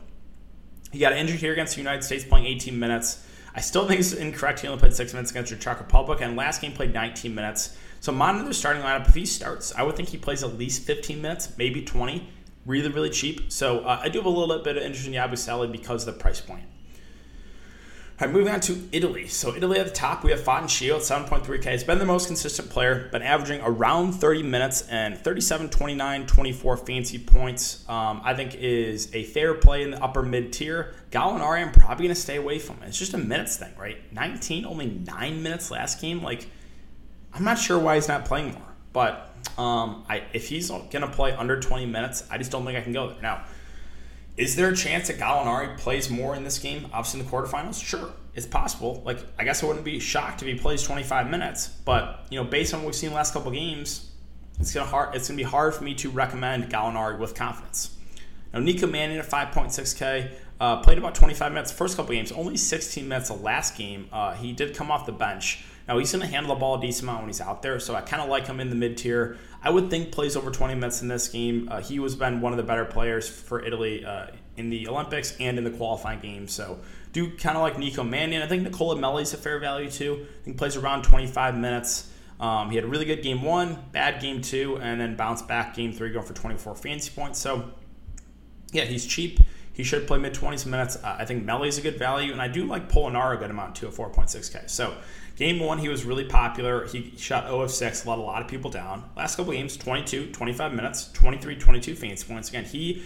he 0.93 0.99
got 0.99 1.15
injured 1.15 1.41
here 1.41 1.53
against 1.53 1.75
the 1.75 1.81
United 1.81 2.05
States, 2.05 2.23
playing 2.23 2.45
18 2.45 2.79
minutes. 2.79 3.27
I 3.55 3.63
still 3.63 3.89
think 3.89 3.99
it's 3.99 4.13
incorrect. 4.13 4.61
He 4.61 4.69
only 4.69 4.79
played 4.79 4.93
six 4.93 5.15
minutes 5.15 5.31
against 5.31 5.51
the 5.51 5.57
Czech 5.57 5.81
Republic, 5.81 6.21
and 6.21 6.37
last 6.37 6.61
game 6.61 6.73
played 6.73 6.93
19 6.93 7.35
minutes. 7.35 7.77
So 8.01 8.13
monitor 8.13 8.47
the 8.47 8.55
starting 8.55 8.83
lineup. 8.83 9.09
If 9.09 9.15
he 9.15 9.25
starts, 9.25 9.75
I 9.75 9.83
would 9.83 9.97
think 9.97 10.11
he 10.11 10.19
plays 10.19 10.45
at 10.45 10.59
least 10.59 10.85
15 10.85 11.23
minutes, 11.23 11.57
maybe 11.57 11.83
20. 11.83 12.29
Really, 12.67 12.91
really 12.91 13.11
cheap. 13.11 13.51
So 13.51 13.81
uh, 13.81 14.01
I 14.03 14.11
do 14.11 14.19
have 14.19 14.27
a 14.27 14.29
little 14.29 14.63
bit 14.63 14.77
of 14.77 14.83
interest 14.83 15.07
in 15.07 15.15
Yabusele 15.15 15.73
because 15.73 16.07
of 16.07 16.15
the 16.15 16.21
price 16.21 16.43
point. 16.43 16.65
All 18.21 18.27
right, 18.27 18.35
moving 18.35 18.53
on 18.53 18.61
to 18.61 18.79
Italy. 18.93 19.29
So 19.29 19.55
Italy 19.55 19.79
at 19.79 19.87
the 19.87 19.93
top, 19.93 20.25
we 20.25 20.31
have 20.31 20.41
Shio 20.41 20.97
at 20.97 21.29
7.3K. 21.31 21.73
He's 21.73 21.85
been 21.85 21.99
the 21.99 22.05
most 22.05 22.27
consistent 22.27 22.69
player, 22.69 23.09
been 23.11 23.23
averaging 23.23 23.63
around 23.63 24.13
30 24.13 24.43
minutes 24.43 24.87
and 24.91 25.17
37, 25.17 25.71
29, 25.71 26.27
24 26.27 26.77
fancy 26.77 27.19
points. 27.19 27.83
Um, 27.89 28.21
I 28.23 28.35
think 28.35 28.57
is 28.57 29.09
a 29.15 29.25
fair 29.25 29.55
play 29.55 29.85
in 29.85 29.93
the 29.93 30.05
upper 30.05 30.23
mid 30.23 30.53
tier. 30.53 30.93
Gallinari, 31.11 31.63
I'm 31.63 31.73
probably 31.73 32.05
going 32.05 32.15
to 32.15 32.21
stay 32.21 32.37
away 32.37 32.59
from. 32.59 32.83
It's 32.83 32.99
just 32.99 33.15
a 33.15 33.19
minutes 33.19 33.57
thing, 33.57 33.73
right? 33.79 33.97
19, 34.13 34.67
only 34.67 34.89
nine 34.89 35.43
minutes 35.43 35.71
last 35.71 36.03
game. 36.03 36.23
Like, 36.23 36.47
I'm 37.33 37.45
not 37.45 37.59
sure 37.59 37.79
why 37.79 37.95
he's 37.95 38.09
not 38.09 38.27
playing 38.27 38.53
more. 38.53 38.75
But 38.93 39.35
um, 39.57 40.05
I, 40.11 40.25
if 40.35 40.47
he's 40.47 40.69
going 40.69 40.91
to 40.91 41.09
play 41.09 41.33
under 41.33 41.59
20 41.59 41.87
minutes, 41.87 42.25
I 42.31 42.37
just 42.37 42.51
don't 42.51 42.67
think 42.67 42.77
I 42.77 42.83
can 42.83 42.93
go 42.93 43.09
there. 43.09 43.23
Now, 43.23 43.45
is 44.41 44.57
there 44.57 44.71
a 44.71 44.77
chance 44.77 45.09
that 45.09 45.19
Gallinari 45.19 45.77
plays 45.77 46.09
more 46.09 46.35
in 46.35 46.45
this 46.45 46.59
game, 46.59 46.87
obviously 46.95 47.21
in 47.21 47.27
the 47.27 47.31
quarterfinals? 47.31 47.85
Sure, 47.85 48.11
it's 48.35 48.47
possible. 48.47 49.03
Like, 49.05 49.19
I 49.39 49.45
guess 49.45 49.63
I 49.63 49.67
wouldn't 49.67 49.85
be 49.85 50.01
shocked 50.01 50.41
if 50.41 50.49
he 50.49 50.55
plays 50.55 50.83
25 50.83 51.29
minutes, 51.29 51.69
but 51.69 52.25
you 52.31 52.43
know, 52.43 52.49
based 52.49 52.73
on 52.73 52.81
what 52.81 52.87
we've 52.87 52.95
seen 52.95 53.13
last 53.13 53.35
couple 53.35 53.51
games, 53.51 54.11
it's 54.59 54.73
gonna 54.73 54.87
hard. 54.87 55.15
It's 55.15 55.29
gonna 55.29 55.37
be 55.37 55.43
hard 55.43 55.75
for 55.75 55.85
me 55.85 55.95
to 55.97 56.09
recommend 56.09 56.71
Gallinari 56.71 57.19
with 57.19 57.35
confidence. 57.35 57.97
Now, 58.55 58.61
Nico 58.61 58.87
Mannion 58.87 59.21
at 59.21 59.29
5.6K 59.29 60.31
uh, 60.61 60.77
played 60.83 60.99
about 60.99 61.15
25 61.15 61.53
minutes 61.53 61.73
first 61.73 61.97
couple 61.97 62.15
games, 62.15 62.31
only 62.33 62.57
16 62.57 63.09
minutes 63.09 63.29
the 63.29 63.35
last 63.35 63.77
game. 63.77 64.09
Uh, 64.13 64.35
he 64.35 64.53
did 64.53 64.77
come 64.77 64.91
off 64.91 65.07
the 65.07 65.13
bench. 65.13 65.65
Now 65.89 65.99
he's 65.99 66.13
going 66.13 66.23
to 66.23 66.29
handle 66.29 66.55
the 66.55 66.61
ball 66.61 66.77
a 66.77 66.81
decent 66.81 67.05
amount 67.05 67.23
when 67.23 67.29
he's 67.31 67.41
out 67.41 67.63
there, 67.63 67.81
so 67.81 67.95
I 67.95 68.03
kind 68.03 68.23
of 68.23 68.29
like 68.29 68.47
him 68.47 68.61
in 68.61 68.69
the 68.69 68.77
mid 68.77 68.97
tier. 68.99 69.39
I 69.63 69.71
would 69.71 69.91
think 69.91 70.13
plays 70.13 70.37
over 70.37 70.51
20 70.51 70.75
minutes 70.75 71.03
in 71.03 71.09
this 71.09 71.29
game. 71.29 71.69
Uh, 71.71 71.81
he 71.81 71.99
was 71.99 72.15
been 72.15 72.41
one 72.41 72.53
of 72.53 72.59
the 72.59 72.63
better 72.63 72.85
players 72.85 73.29
for 73.29 73.65
Italy 73.65 74.05
uh, 74.05 74.27
in 74.57 74.71
the 74.71 74.87
Olympics 74.87 75.37
and 75.41 75.59
in 75.59 75.65
the 75.65 75.71
qualifying 75.71 76.21
games. 76.21 76.53
So 76.53 76.79
do 77.13 77.37
kind 77.37 77.57
of 77.57 77.63
like 77.63 77.79
Nico 77.79 78.05
Mannion. 78.05 78.43
I 78.43 78.47
think 78.47 78.63
Nicola 78.63 78.97
Melli's 78.97 79.35
a 79.35 79.37
fair 79.37 79.59
value 79.59 79.91
too. 79.91 80.27
I 80.41 80.45
think 80.45 80.59
plays 80.59 80.77
around 80.77 81.03
25 81.03 81.57
minutes. 81.57 82.11
Um, 82.39 82.71
he 82.71 82.77
had 82.77 82.85
a 82.85 82.89
really 82.89 83.05
good 83.05 83.23
game 83.23 83.43
one, 83.43 83.79
bad 83.93 84.21
game 84.21 84.41
two, 84.41 84.79
and 84.81 85.01
then 85.01 85.17
bounced 85.17 85.47
back 85.49 85.75
game 85.75 85.93
three, 85.93 86.11
going 86.11 86.25
for 86.25 86.33
24 86.33 86.75
fancy 86.77 87.11
points. 87.11 87.39
So 87.39 87.71
yeah, 88.73 88.85
he's 88.85 89.05
cheap. 89.05 89.41
He 89.73 89.85
should 89.85 90.07
play 90.07 90.19
mid 90.19 90.35
20s 90.35 90.67
minutes. 90.67 90.97
Uh, 90.97 91.17
I 91.19 91.25
think 91.25 91.45
Melli's 91.45 91.79
a 91.79 91.81
good 91.81 91.99
value, 91.99 92.33
and 92.33 92.43
I 92.43 92.49
do 92.49 92.65
like 92.65 92.91
Polonara 92.91 93.35
a 93.35 93.39
good 93.39 93.51
amount 93.51 93.77
too 93.77 93.89
at 93.89 93.95
4.6K. 93.95 94.69
So 94.69 94.95
Game 95.41 95.59
one, 95.59 95.79
he 95.79 95.89
was 95.89 96.05
really 96.05 96.27
popular. 96.27 96.87
He 96.87 97.15
shot 97.17 97.45
0 97.45 97.63
of 97.63 97.71
6, 97.71 98.05
let 98.05 98.19
a 98.19 98.21
lot 98.21 98.43
of 98.43 98.49
people 98.49 98.71
down. 98.71 99.09
Last 99.17 99.37
couple 99.37 99.55
games, 99.55 99.75
22, 99.75 100.33
25 100.33 100.75
minutes, 100.75 101.11
23, 101.13 101.57
22 101.57 101.95
fancy 101.95 102.27
points. 102.31 102.51
Again, 102.51 102.67
he, 102.67 103.05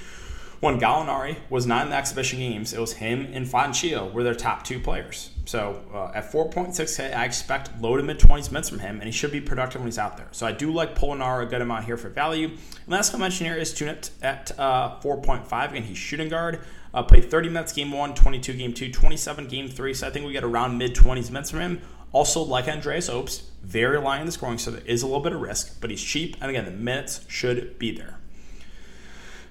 when 0.59 0.81
Gallinari 0.81 1.37
was 1.49 1.65
not 1.65 1.85
in 1.85 1.91
the 1.91 1.97
exhibition 1.97 2.41
games, 2.41 2.73
it 2.73 2.81
was 2.81 2.95
him 2.95 3.29
and 3.33 3.47
Fontecchio 3.47 4.13
were 4.13 4.25
their 4.25 4.35
top 4.35 4.65
two 4.65 4.81
players. 4.81 5.31
So 5.47 5.83
uh, 5.93 6.11
at 6.15 6.33
4.6K, 6.33 7.15
I 7.15 7.25
expect 7.25 7.81
low 7.81 7.97
to 7.97 8.03
mid 8.03 8.19
20s 8.19 8.51
minutes 8.51 8.69
from 8.69 8.79
him, 8.79 8.97
and 8.97 9.05
he 9.05 9.13
should 9.13 9.33
be 9.33 9.41
productive 9.41 9.81
when 9.81 9.89
he's 9.89 9.99
out 9.99 10.17
there. 10.17 10.29
So 10.33 10.47
I 10.47 10.53
do 10.53 10.73
like 10.73 10.99
Polonara 10.99 11.43
a 11.43 11.47
good 11.47 11.61
amount 11.61 11.85
here 11.85 11.97
for 11.97 12.09
value. 12.09 12.49
And 12.49 12.59
last 12.89 13.15
I 13.15 13.19
mentioned 13.19 13.49
here 13.49 13.57
is 13.57 13.73
Tonut 13.75 14.11
at 14.23 14.59
uh, 14.59 14.99
4.5. 15.01 15.71
Again, 15.71 15.83
he's 15.83 15.99
shooting 15.99 16.29
guard. 16.29 16.61
Uh, 16.95 17.03
played 17.03 17.31
30 17.31 17.49
minutes 17.49 17.73
game 17.73 17.93
one, 17.93 18.15
22 18.15 18.53
game 18.55 18.73
two, 18.73 18.91
27 18.91 19.49
game 19.49 19.69
three. 19.69 19.93
So 19.93 20.07
I 20.07 20.11
think 20.11 20.27
we 20.27 20.33
get 20.33 20.45
around 20.45 20.79
mid 20.79 20.95
20s 20.95 21.31
minutes 21.31 21.51
from 21.51 21.61
him. 21.61 21.81
Also, 22.13 22.41
like 22.43 22.69
Andreas 22.69 23.11
Obst, 23.11 23.43
very 23.63 23.99
light 23.99 24.21
in 24.21 24.27
the 24.27 24.33
scoring, 24.33 24.57
so 24.57 24.71
there 24.71 24.87
is 24.87 25.03
a 25.03 25.07
little 25.07 25.21
bit 25.21 25.33
of 25.33 25.41
risk, 25.41 25.81
but 25.81 25.91
he's 25.91 26.03
cheap. 26.03 26.37
And 26.41 26.49
again, 26.49 26.65
the 26.65 26.71
minutes 26.71 27.25
should 27.29 27.77
be 27.79 27.91
there. 27.91 28.19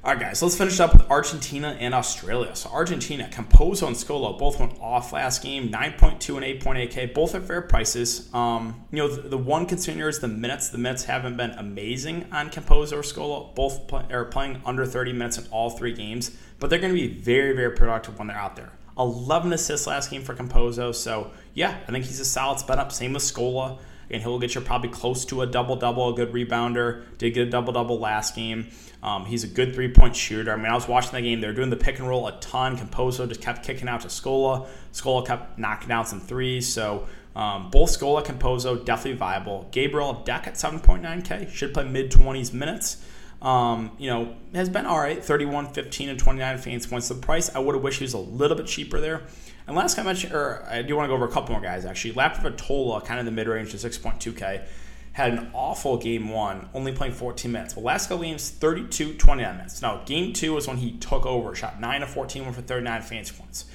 All 0.05 0.11
right, 0.11 0.19
guys, 0.19 0.43
let's 0.43 0.57
finish 0.57 0.81
up 0.81 0.91
with 0.91 1.09
Argentina 1.09 1.77
and 1.79 1.93
Australia. 1.93 2.53
So, 2.57 2.69
Argentina, 2.69 3.29
Campazzo 3.31 3.87
and 3.87 3.95
Scola 3.95 4.37
both 4.37 4.59
went 4.59 4.77
off 4.81 5.13
last 5.13 5.41
game, 5.41 5.69
9.2 5.69 6.35
and 6.35 6.61
8.8K. 6.61 7.13
Both 7.13 7.35
at 7.35 7.43
fair 7.43 7.61
prices. 7.61 8.29
Um, 8.33 8.83
you 8.91 8.97
know, 8.97 9.07
the, 9.07 9.29
the, 9.29 9.37
one 9.37 9.65
concern 9.65 9.95
here 9.95 10.09
is 10.09 10.19
the 10.19 10.27
minutes. 10.27 10.67
The 10.71 10.77
minutes 10.77 11.05
haven't 11.05 11.37
been 11.37 11.51
amazing 11.51 12.25
on 12.33 12.49
Campazzo 12.49 12.97
or 12.97 13.01
Scola. 13.01 13.55
Both 13.55 13.87
play, 13.87 14.03
are 14.11 14.25
playing 14.25 14.61
under 14.65 14.85
30 14.85 15.13
minutes 15.13 15.37
in 15.37 15.45
all 15.51 15.69
three 15.69 15.93
games, 15.93 16.35
but 16.59 16.69
they're 16.69 16.79
going 16.79 16.93
to 16.93 16.99
be 16.99 17.07
very, 17.07 17.55
very 17.55 17.73
productive 17.73 18.19
when 18.19 18.27
they're 18.27 18.35
out 18.35 18.57
there. 18.57 18.73
11 18.99 19.53
assists 19.53 19.87
last 19.87 20.11
game 20.11 20.21
for 20.21 20.35
Campazzo. 20.35 20.93
So, 20.93 21.31
yeah, 21.53 21.77
I 21.87 21.91
think 21.93 22.03
he's 22.03 22.19
a 22.19 22.25
solid 22.25 22.59
spot 22.59 22.77
up. 22.77 22.91
Same 22.91 23.13
with 23.13 23.23
Scola. 23.23 23.79
And 24.13 24.21
he'll 24.21 24.39
get 24.39 24.55
you 24.55 24.61
probably 24.61 24.89
close 24.89 25.25
to 25.25 25.41
a 25.41 25.47
double 25.47 25.75
double, 25.75 26.09
a 26.09 26.13
good 26.13 26.31
rebounder. 26.31 27.03
Did 27.17 27.33
get 27.33 27.47
a 27.47 27.49
double 27.49 27.73
double 27.73 27.99
last 27.99 28.35
game. 28.35 28.67
Um, 29.01 29.25
he's 29.25 29.43
a 29.43 29.47
good 29.47 29.73
three 29.73 29.91
point 29.91 30.15
shooter. 30.15 30.53
I 30.53 30.55
mean, 30.55 30.67
I 30.67 30.75
was 30.75 30.87
watching 30.87 31.11
the 31.11 31.21
game. 31.21 31.41
They 31.41 31.47
were 31.47 31.53
doing 31.53 31.69
the 31.69 31.75
pick 31.75 31.99
and 31.99 32.07
roll 32.07 32.27
a 32.27 32.39
ton. 32.39 32.77
Campazzo 32.77 33.27
just 33.27 33.41
kept 33.41 33.65
kicking 33.65 33.89
out 33.89 34.01
to 34.01 34.07
Scola. 34.07 34.67
Scola 34.93 35.25
kept 35.25 35.59
knocking 35.59 35.89
down 35.89 36.05
some 36.05 36.21
threes. 36.21 36.71
So, 36.71 37.07
um, 37.35 37.69
both 37.71 37.89
Scola 37.89 38.23
Campazzo, 38.23 38.85
definitely 38.85 39.17
viable. 39.17 39.67
Gabriel 39.71 40.13
Deck 40.13 40.47
at 40.47 40.53
7.9K 40.53 41.49
should 41.49 41.73
play 41.73 41.83
mid 41.83 42.11
20s 42.11 42.53
minutes 42.53 43.03
um, 43.43 43.91
you 43.99 44.09
know, 44.09 44.35
has 44.55 44.69
been 44.69 44.85
all 44.85 44.99
right 44.99 45.23
31, 45.23 45.73
15, 45.73 46.09
and 46.09 46.17
29 46.19 46.57
fantasy 46.57 46.89
points. 46.89 47.09
The 47.09 47.15
price, 47.15 47.53
I 47.53 47.59
would 47.59 47.75
have 47.75 47.83
wished 47.83 47.99
he 47.99 48.05
was 48.05 48.13
a 48.13 48.19
little 48.19 48.55
bit 48.55 48.67
cheaper 48.67 49.01
there. 49.01 49.23
And 49.67 49.75
last 49.75 49.95
time 49.95 50.05
I 50.05 50.09
mentioned, 50.09 50.33
or 50.33 50.65
I 50.69 50.81
do 50.81 50.95
want 50.95 51.05
to 51.05 51.07
go 51.09 51.15
over 51.15 51.25
a 51.25 51.31
couple 51.31 51.53
more 51.53 51.61
guys 51.61 51.85
actually. 51.85 52.13
Lap 52.13 52.37
Laprovittola, 52.37 53.05
kind 53.05 53.19
of 53.19 53.25
the 53.25 53.31
mid 53.31 53.47
range 53.47 53.71
to 53.71 53.77
6.2K, 53.77 54.65
had 55.13 55.33
an 55.33 55.51
awful 55.53 55.97
game 55.97 56.29
one, 56.29 56.69
only 56.73 56.91
playing 56.91 57.13
14 57.13 57.51
minutes. 57.51 57.77
Last 57.77 58.09
couple 58.09 58.25
32, 58.49 59.13
29 59.13 59.57
minutes. 59.57 59.81
Now, 59.81 60.01
game 60.05 60.33
two 60.33 60.53
was 60.53 60.67
when 60.67 60.77
he 60.77 60.93
took 60.93 61.25
over, 61.25 61.55
shot 61.55 61.79
9 61.79 62.03
of 62.03 62.09
14, 62.09 62.43
went 62.43 62.55
for 62.55 62.61
39 62.61 63.01
fantasy 63.03 63.35
points. 63.35 63.65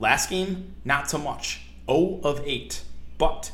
Last 0.00 0.30
game, 0.30 0.74
not 0.84 1.08
so 1.08 1.18
much. 1.18 1.62
0 1.86 2.20
of 2.24 2.42
8. 2.44 2.82
But 3.18 3.52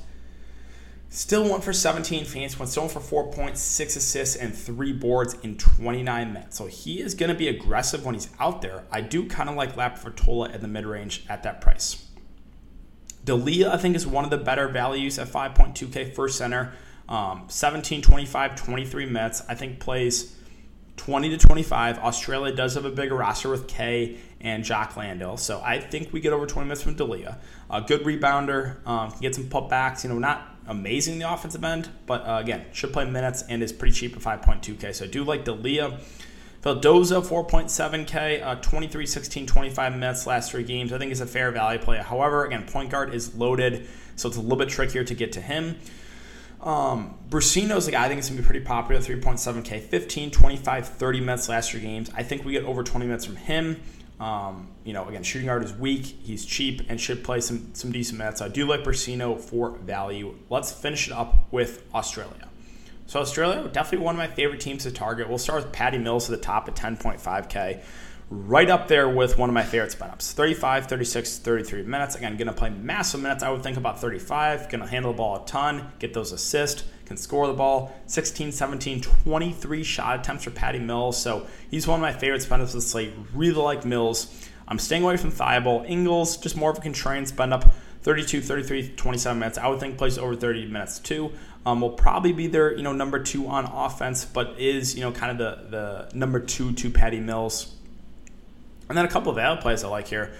Still 1.16 1.48
went 1.48 1.64
for 1.64 1.72
17 1.72 2.26
fantasy 2.26 2.58
points, 2.58 2.72
still 2.72 2.82
went 2.82 2.92
for 2.92 3.00
four 3.00 3.32
points, 3.32 3.62
six 3.62 3.96
assists, 3.96 4.36
and 4.36 4.54
three 4.54 4.92
boards 4.92 5.32
in 5.42 5.56
29 5.56 6.30
minutes. 6.34 6.58
So 6.58 6.66
he 6.66 7.00
is 7.00 7.14
going 7.14 7.30
to 7.30 7.34
be 7.34 7.48
aggressive 7.48 8.04
when 8.04 8.14
he's 8.14 8.28
out 8.38 8.60
there. 8.60 8.84
I 8.92 9.00
do 9.00 9.26
kind 9.26 9.48
of 9.48 9.56
like 9.56 9.76
Laprovittola 9.76 10.52
at 10.52 10.60
the 10.60 10.68
mid 10.68 10.84
range 10.84 11.24
at 11.30 11.42
that 11.44 11.62
price. 11.62 12.06
Delia, 13.24 13.72
I 13.72 13.78
think, 13.78 13.96
is 13.96 14.06
one 14.06 14.24
of 14.24 14.30
the 14.30 14.36
better 14.36 14.68
values 14.68 15.18
at 15.18 15.28
5.2K 15.28 16.14
first 16.14 16.36
center. 16.36 16.74
Um, 17.08 17.44
17, 17.48 18.02
25, 18.02 18.54
23 18.54 19.06
minutes. 19.06 19.42
I 19.48 19.54
think 19.54 19.80
plays 19.80 20.36
20 20.98 21.30
to 21.30 21.38
25. 21.38 21.98
Australia 21.98 22.54
does 22.54 22.74
have 22.74 22.84
a 22.84 22.90
bigger 22.90 23.14
roster 23.14 23.48
with 23.48 23.66
Kay 23.68 24.18
and 24.42 24.62
Jock 24.62 24.98
Landale. 24.98 25.38
So 25.38 25.62
I 25.64 25.80
think 25.80 26.12
we 26.12 26.20
get 26.20 26.34
over 26.34 26.44
20 26.44 26.66
minutes 26.66 26.82
from 26.82 26.92
Delia. 26.92 27.38
A 27.70 27.80
good 27.80 28.02
rebounder, 28.02 28.86
um, 28.86 29.10
can 29.12 29.20
get 29.20 29.34
some 29.34 29.44
putbacks. 29.44 30.04
You 30.04 30.10
know, 30.10 30.18
not 30.18 30.55
amazing 30.66 31.18
the 31.18 31.32
offensive 31.32 31.64
end, 31.64 31.88
but 32.06 32.26
uh, 32.26 32.38
again, 32.40 32.64
should 32.72 32.92
play 32.92 33.04
minutes 33.04 33.44
and 33.48 33.62
is 33.62 33.72
pretty 33.72 33.94
cheap 33.94 34.16
at 34.16 34.22
5.2K. 34.42 34.94
So 34.94 35.04
I 35.04 35.08
do 35.08 35.24
like 35.24 35.44
Delia. 35.44 35.98
Vildoza, 36.62 37.24
4.7K, 37.24 38.44
uh, 38.44 38.56
23, 38.56 39.06
16, 39.06 39.46
25 39.46 39.92
minutes 39.92 40.26
last 40.26 40.50
three 40.50 40.64
games. 40.64 40.92
I 40.92 40.98
think 40.98 41.12
is 41.12 41.20
a 41.20 41.26
fair 41.26 41.52
value 41.52 41.78
play. 41.78 41.98
However, 41.98 42.44
again, 42.44 42.64
point 42.66 42.90
guard 42.90 43.14
is 43.14 43.36
loaded, 43.36 43.86
so 44.16 44.28
it's 44.28 44.36
a 44.36 44.40
little 44.40 44.58
bit 44.58 44.68
trickier 44.68 45.04
to 45.04 45.14
get 45.14 45.30
to 45.32 45.40
him. 45.40 45.78
Um, 46.60 47.16
Brussino's 47.28 47.86
the 47.86 47.92
guy 47.92 48.06
I 48.06 48.08
think 48.08 48.18
is 48.18 48.28
going 48.28 48.38
to 48.38 48.42
be 48.42 48.46
pretty 48.46 48.64
popular, 48.64 49.00
3.7K, 49.00 49.80
15, 49.80 50.30
25, 50.32 50.88
30 50.88 51.20
minutes 51.20 51.48
last 51.48 51.70
three 51.70 51.80
games. 51.80 52.10
I 52.16 52.24
think 52.24 52.44
we 52.44 52.52
get 52.52 52.64
over 52.64 52.82
20 52.82 53.06
minutes 53.06 53.24
from 53.24 53.36
him. 53.36 53.80
Um, 54.18 54.68
you 54.84 54.94
know, 54.94 55.06
again, 55.08 55.22
shooting 55.22 55.46
guard 55.46 55.62
is 55.62 55.74
weak. 55.74 56.04
He's 56.04 56.44
cheap 56.44 56.82
and 56.88 57.00
should 57.00 57.22
play 57.22 57.40
some 57.40 57.74
some 57.74 57.92
decent 57.92 58.18
minutes. 58.18 58.40
I 58.40 58.48
do 58.48 58.66
like 58.66 58.82
Brussino 58.82 59.38
for 59.38 59.70
value. 59.70 60.36
Let's 60.48 60.72
finish 60.72 61.06
it 61.08 61.12
up 61.12 61.52
with 61.52 61.84
Australia. 61.94 62.48
So 63.06 63.20
Australia, 63.20 63.68
definitely 63.72 64.04
one 64.04 64.14
of 64.14 64.18
my 64.18 64.26
favorite 64.26 64.60
teams 64.60 64.82
to 64.84 64.90
target. 64.90 65.28
We'll 65.28 65.38
start 65.38 65.62
with 65.62 65.72
Patty 65.72 65.98
Mills 65.98 66.28
at 66.30 66.36
the 66.38 66.44
top 66.44 66.68
at 66.68 66.74
10.5K. 66.74 67.80
Right 68.28 68.68
up 68.68 68.88
there 68.88 69.08
with 69.08 69.38
one 69.38 69.48
of 69.48 69.54
my 69.54 69.62
favorite 69.62 69.92
spin 69.92 70.08
ups 70.08 70.32
35, 70.32 70.86
36, 70.86 71.38
33 71.38 71.82
minutes. 71.82 72.16
Again, 72.16 72.36
going 72.36 72.48
to 72.48 72.52
play 72.52 72.70
massive 72.70 73.20
minutes. 73.20 73.44
I 73.44 73.50
would 73.50 73.62
think 73.62 73.76
about 73.76 74.00
35. 74.00 74.68
Going 74.68 74.80
to 74.80 74.88
handle 74.88 75.12
the 75.12 75.18
ball 75.18 75.44
a 75.44 75.46
ton, 75.46 75.92
get 76.00 76.14
those 76.14 76.32
assists 76.32 76.82
can 77.06 77.16
score 77.16 77.46
the 77.46 77.52
ball. 77.54 77.94
16, 78.06 78.52
17, 78.52 79.00
23 79.00 79.82
shot 79.82 80.20
attempts 80.20 80.44
for 80.44 80.50
Patty 80.50 80.78
Mills. 80.78 81.20
So 81.20 81.46
he's 81.70 81.86
one 81.86 82.00
of 82.00 82.02
my 82.02 82.12
favorite 82.12 82.42
spenders 82.42 82.74
of 82.74 82.80
the 82.80 82.86
slate. 82.86 83.12
Really 83.32 83.54
like 83.54 83.84
Mills. 83.84 84.48
I'm 84.68 84.78
staying 84.78 85.04
away 85.04 85.16
from 85.16 85.30
Thybulle. 85.30 85.88
Ingles, 85.88 86.36
just 86.36 86.56
more 86.56 86.70
of 86.70 86.78
a 86.78 86.80
contrarian 86.80 87.26
spend 87.26 87.54
up 87.54 87.72
32, 88.02 88.40
33, 88.40 88.88
27 88.96 89.38
minutes. 89.38 89.58
I 89.58 89.68
would 89.68 89.80
think 89.80 89.98
plays 89.98 90.18
over 90.18 90.34
30 90.34 90.66
minutes 90.66 90.98
too. 90.98 91.32
Um, 91.64 91.80
will 91.80 91.90
probably 91.90 92.32
be 92.32 92.46
their 92.46 92.76
you 92.76 92.84
know 92.84 92.92
number 92.92 93.20
two 93.20 93.48
on 93.48 93.64
offense, 93.64 94.24
but 94.24 94.58
is 94.58 94.94
you 94.94 95.00
know 95.00 95.10
kind 95.10 95.32
of 95.32 95.38
the 95.38 95.70
the 95.70 96.16
number 96.16 96.38
two 96.38 96.72
to 96.74 96.90
Patty 96.90 97.18
Mills. 97.18 97.74
And 98.88 98.96
then 98.96 99.04
a 99.04 99.08
couple 99.08 99.32
of 99.32 99.38
other 99.38 99.60
plays 99.60 99.82
I 99.82 99.88
like 99.88 100.06
here. 100.06 100.32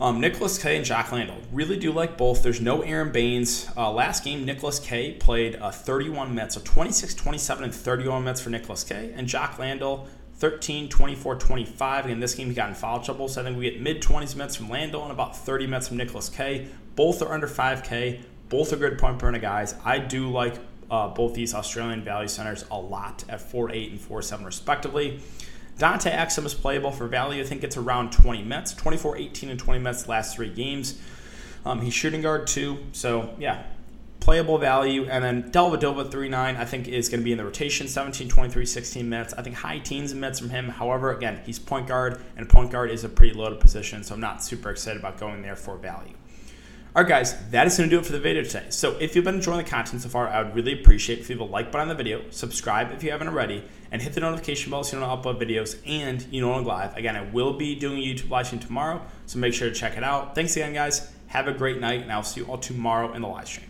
Um, 0.00 0.18
Nicholas 0.18 0.56
Kay 0.56 0.76
and 0.76 0.84
Jock 0.84 1.12
Landale. 1.12 1.42
Really 1.52 1.76
do 1.76 1.92
like 1.92 2.16
both. 2.16 2.42
There's 2.42 2.60
no 2.60 2.80
Aron 2.80 3.12
Baynes. 3.12 3.68
Uh, 3.76 3.92
last 3.92 4.24
game, 4.24 4.46
Nicholas 4.46 4.78
Kay 4.78 5.12
played 5.12 5.56
uh, 5.56 5.70
31 5.70 6.34
minutes. 6.34 6.54
So 6.54 6.62
26, 6.64 7.14
27, 7.14 7.64
and 7.64 7.74
31 7.74 8.24
minutes 8.24 8.40
for 8.40 8.48
Nicholas 8.48 8.82
Kay. 8.82 9.12
And 9.14 9.26
Jock 9.26 9.58
Landale, 9.58 10.08
13, 10.36 10.88
24, 10.88 11.34
25. 11.34 12.06
Again, 12.06 12.18
this 12.18 12.34
game, 12.34 12.48
he 12.48 12.54
got 12.54 12.70
in 12.70 12.74
foul 12.74 13.00
trouble, 13.00 13.28
so 13.28 13.42
I 13.42 13.44
think 13.44 13.58
we 13.58 13.70
get 13.70 13.82
mid 13.82 14.00
20s 14.00 14.34
minutes 14.34 14.56
from 14.56 14.70
Lando 14.70 15.02
and 15.02 15.12
about 15.12 15.36
30 15.36 15.66
minutes 15.66 15.88
from 15.88 15.98
Nicholas 15.98 16.30
Kay. 16.30 16.68
Both 16.96 17.20
are 17.20 17.30
under 17.30 17.46
5K. 17.46 18.22
Both 18.48 18.72
are 18.72 18.76
good 18.76 18.98
point 18.98 19.18
per 19.18 19.26
minute 19.26 19.42
guys. 19.42 19.74
I 19.84 19.98
do 19.98 20.30
like 20.30 20.54
uh, 20.90 21.08
both 21.08 21.34
these 21.34 21.54
Australian 21.54 22.02
value 22.02 22.26
centers 22.26 22.64
a 22.70 22.78
lot 22.78 23.22
at 23.28 23.42
4 23.42 23.70
8 23.70 23.90
and 23.90 24.00
4 24.00 24.22
7, 24.22 24.46
respectively. 24.46 25.20
Dante 25.80 26.10
Exum 26.10 26.44
is 26.44 26.52
playable 26.52 26.90
for 26.90 27.06
value. 27.06 27.42
I 27.42 27.46
think 27.46 27.64
it's 27.64 27.78
around 27.78 28.12
20 28.12 28.42
minutes, 28.42 28.74
24, 28.74 29.16
18, 29.16 29.48
and 29.48 29.58
20 29.58 29.80
minutes 29.80 30.08
last 30.08 30.36
three 30.36 30.50
games. 30.50 31.00
Um, 31.64 31.80
he's 31.80 31.94
shooting 31.94 32.20
guard 32.20 32.46
too, 32.46 32.80
so 32.92 33.34
yeah, 33.38 33.62
playable 34.20 34.58
value. 34.58 35.06
And 35.06 35.24
then 35.24 35.50
Dellavedova 35.50 36.10
3 36.10 36.28
9, 36.28 36.56
I 36.56 36.64
think, 36.66 36.86
is 36.86 37.08
going 37.08 37.20
to 37.20 37.24
be 37.24 37.32
in 37.32 37.38
the 37.38 37.46
rotation 37.46 37.88
17, 37.88 38.28
23, 38.28 38.66
16 38.66 39.08
minutes. 39.08 39.32
I 39.32 39.40
think 39.40 39.56
high 39.56 39.78
teens 39.78 40.12
minutes 40.12 40.38
from 40.38 40.50
him. 40.50 40.68
However, 40.68 41.16
again, 41.16 41.40
he's 41.46 41.58
point 41.58 41.86
guard, 41.86 42.20
and 42.36 42.46
point 42.46 42.70
guard 42.70 42.90
is 42.90 43.04
a 43.04 43.08
pretty 43.08 43.34
loaded 43.34 43.58
position, 43.58 44.04
so 44.04 44.12
I'm 44.14 44.20
not 44.20 44.44
super 44.44 44.68
excited 44.68 45.00
about 45.00 45.18
going 45.18 45.40
there 45.40 45.56
for 45.56 45.78
value. 45.78 46.12
All 46.94 47.04
right, 47.04 47.08
guys, 47.08 47.40
that 47.52 47.66
is 47.66 47.78
going 47.78 47.88
to 47.88 47.96
do 47.96 48.00
it 48.00 48.04
for 48.04 48.12
the 48.12 48.20
video 48.20 48.42
today. 48.42 48.66
So 48.68 48.98
if 49.00 49.16
you've 49.16 49.24
been 49.24 49.36
enjoying 49.36 49.64
the 49.64 49.70
content 49.70 50.02
so 50.02 50.10
far, 50.10 50.28
I 50.28 50.42
would 50.42 50.54
really 50.54 50.78
appreciate 50.78 51.20
if 51.20 51.30
you 51.30 51.36
leave 51.36 51.48
a 51.48 51.50
like 51.50 51.72
button 51.72 51.88
on 51.88 51.88
the 51.88 51.94
video, 51.94 52.28
subscribe 52.28 52.92
if 52.92 53.02
you 53.02 53.12
haven't 53.12 53.28
already, 53.28 53.64
and 53.92 54.02
hit 54.02 54.12
the 54.12 54.20
notification 54.20 54.70
bell 54.70 54.84
so 54.84 54.96
you 54.96 55.04
don't 55.04 55.22
upload 55.22 55.40
videos 55.40 55.78
and 55.86 56.24
you 56.30 56.40
know 56.40 56.52
I'm 56.54 56.64
live. 56.64 56.96
Again, 56.96 57.16
I 57.16 57.22
will 57.30 57.54
be 57.54 57.74
doing 57.74 57.98
YouTube 57.98 58.30
live 58.30 58.46
stream 58.46 58.60
tomorrow, 58.60 59.02
so 59.26 59.38
make 59.38 59.54
sure 59.54 59.68
to 59.68 59.74
check 59.74 59.96
it 59.96 60.04
out. 60.04 60.34
Thanks 60.34 60.56
again, 60.56 60.72
guys. 60.72 61.10
Have 61.28 61.48
a 61.48 61.52
great 61.52 61.80
night, 61.80 62.02
and 62.02 62.12
I'll 62.12 62.22
see 62.22 62.40
you 62.40 62.46
all 62.46 62.58
tomorrow 62.58 63.12
in 63.14 63.22
the 63.22 63.28
live 63.28 63.46
stream. 63.46 63.69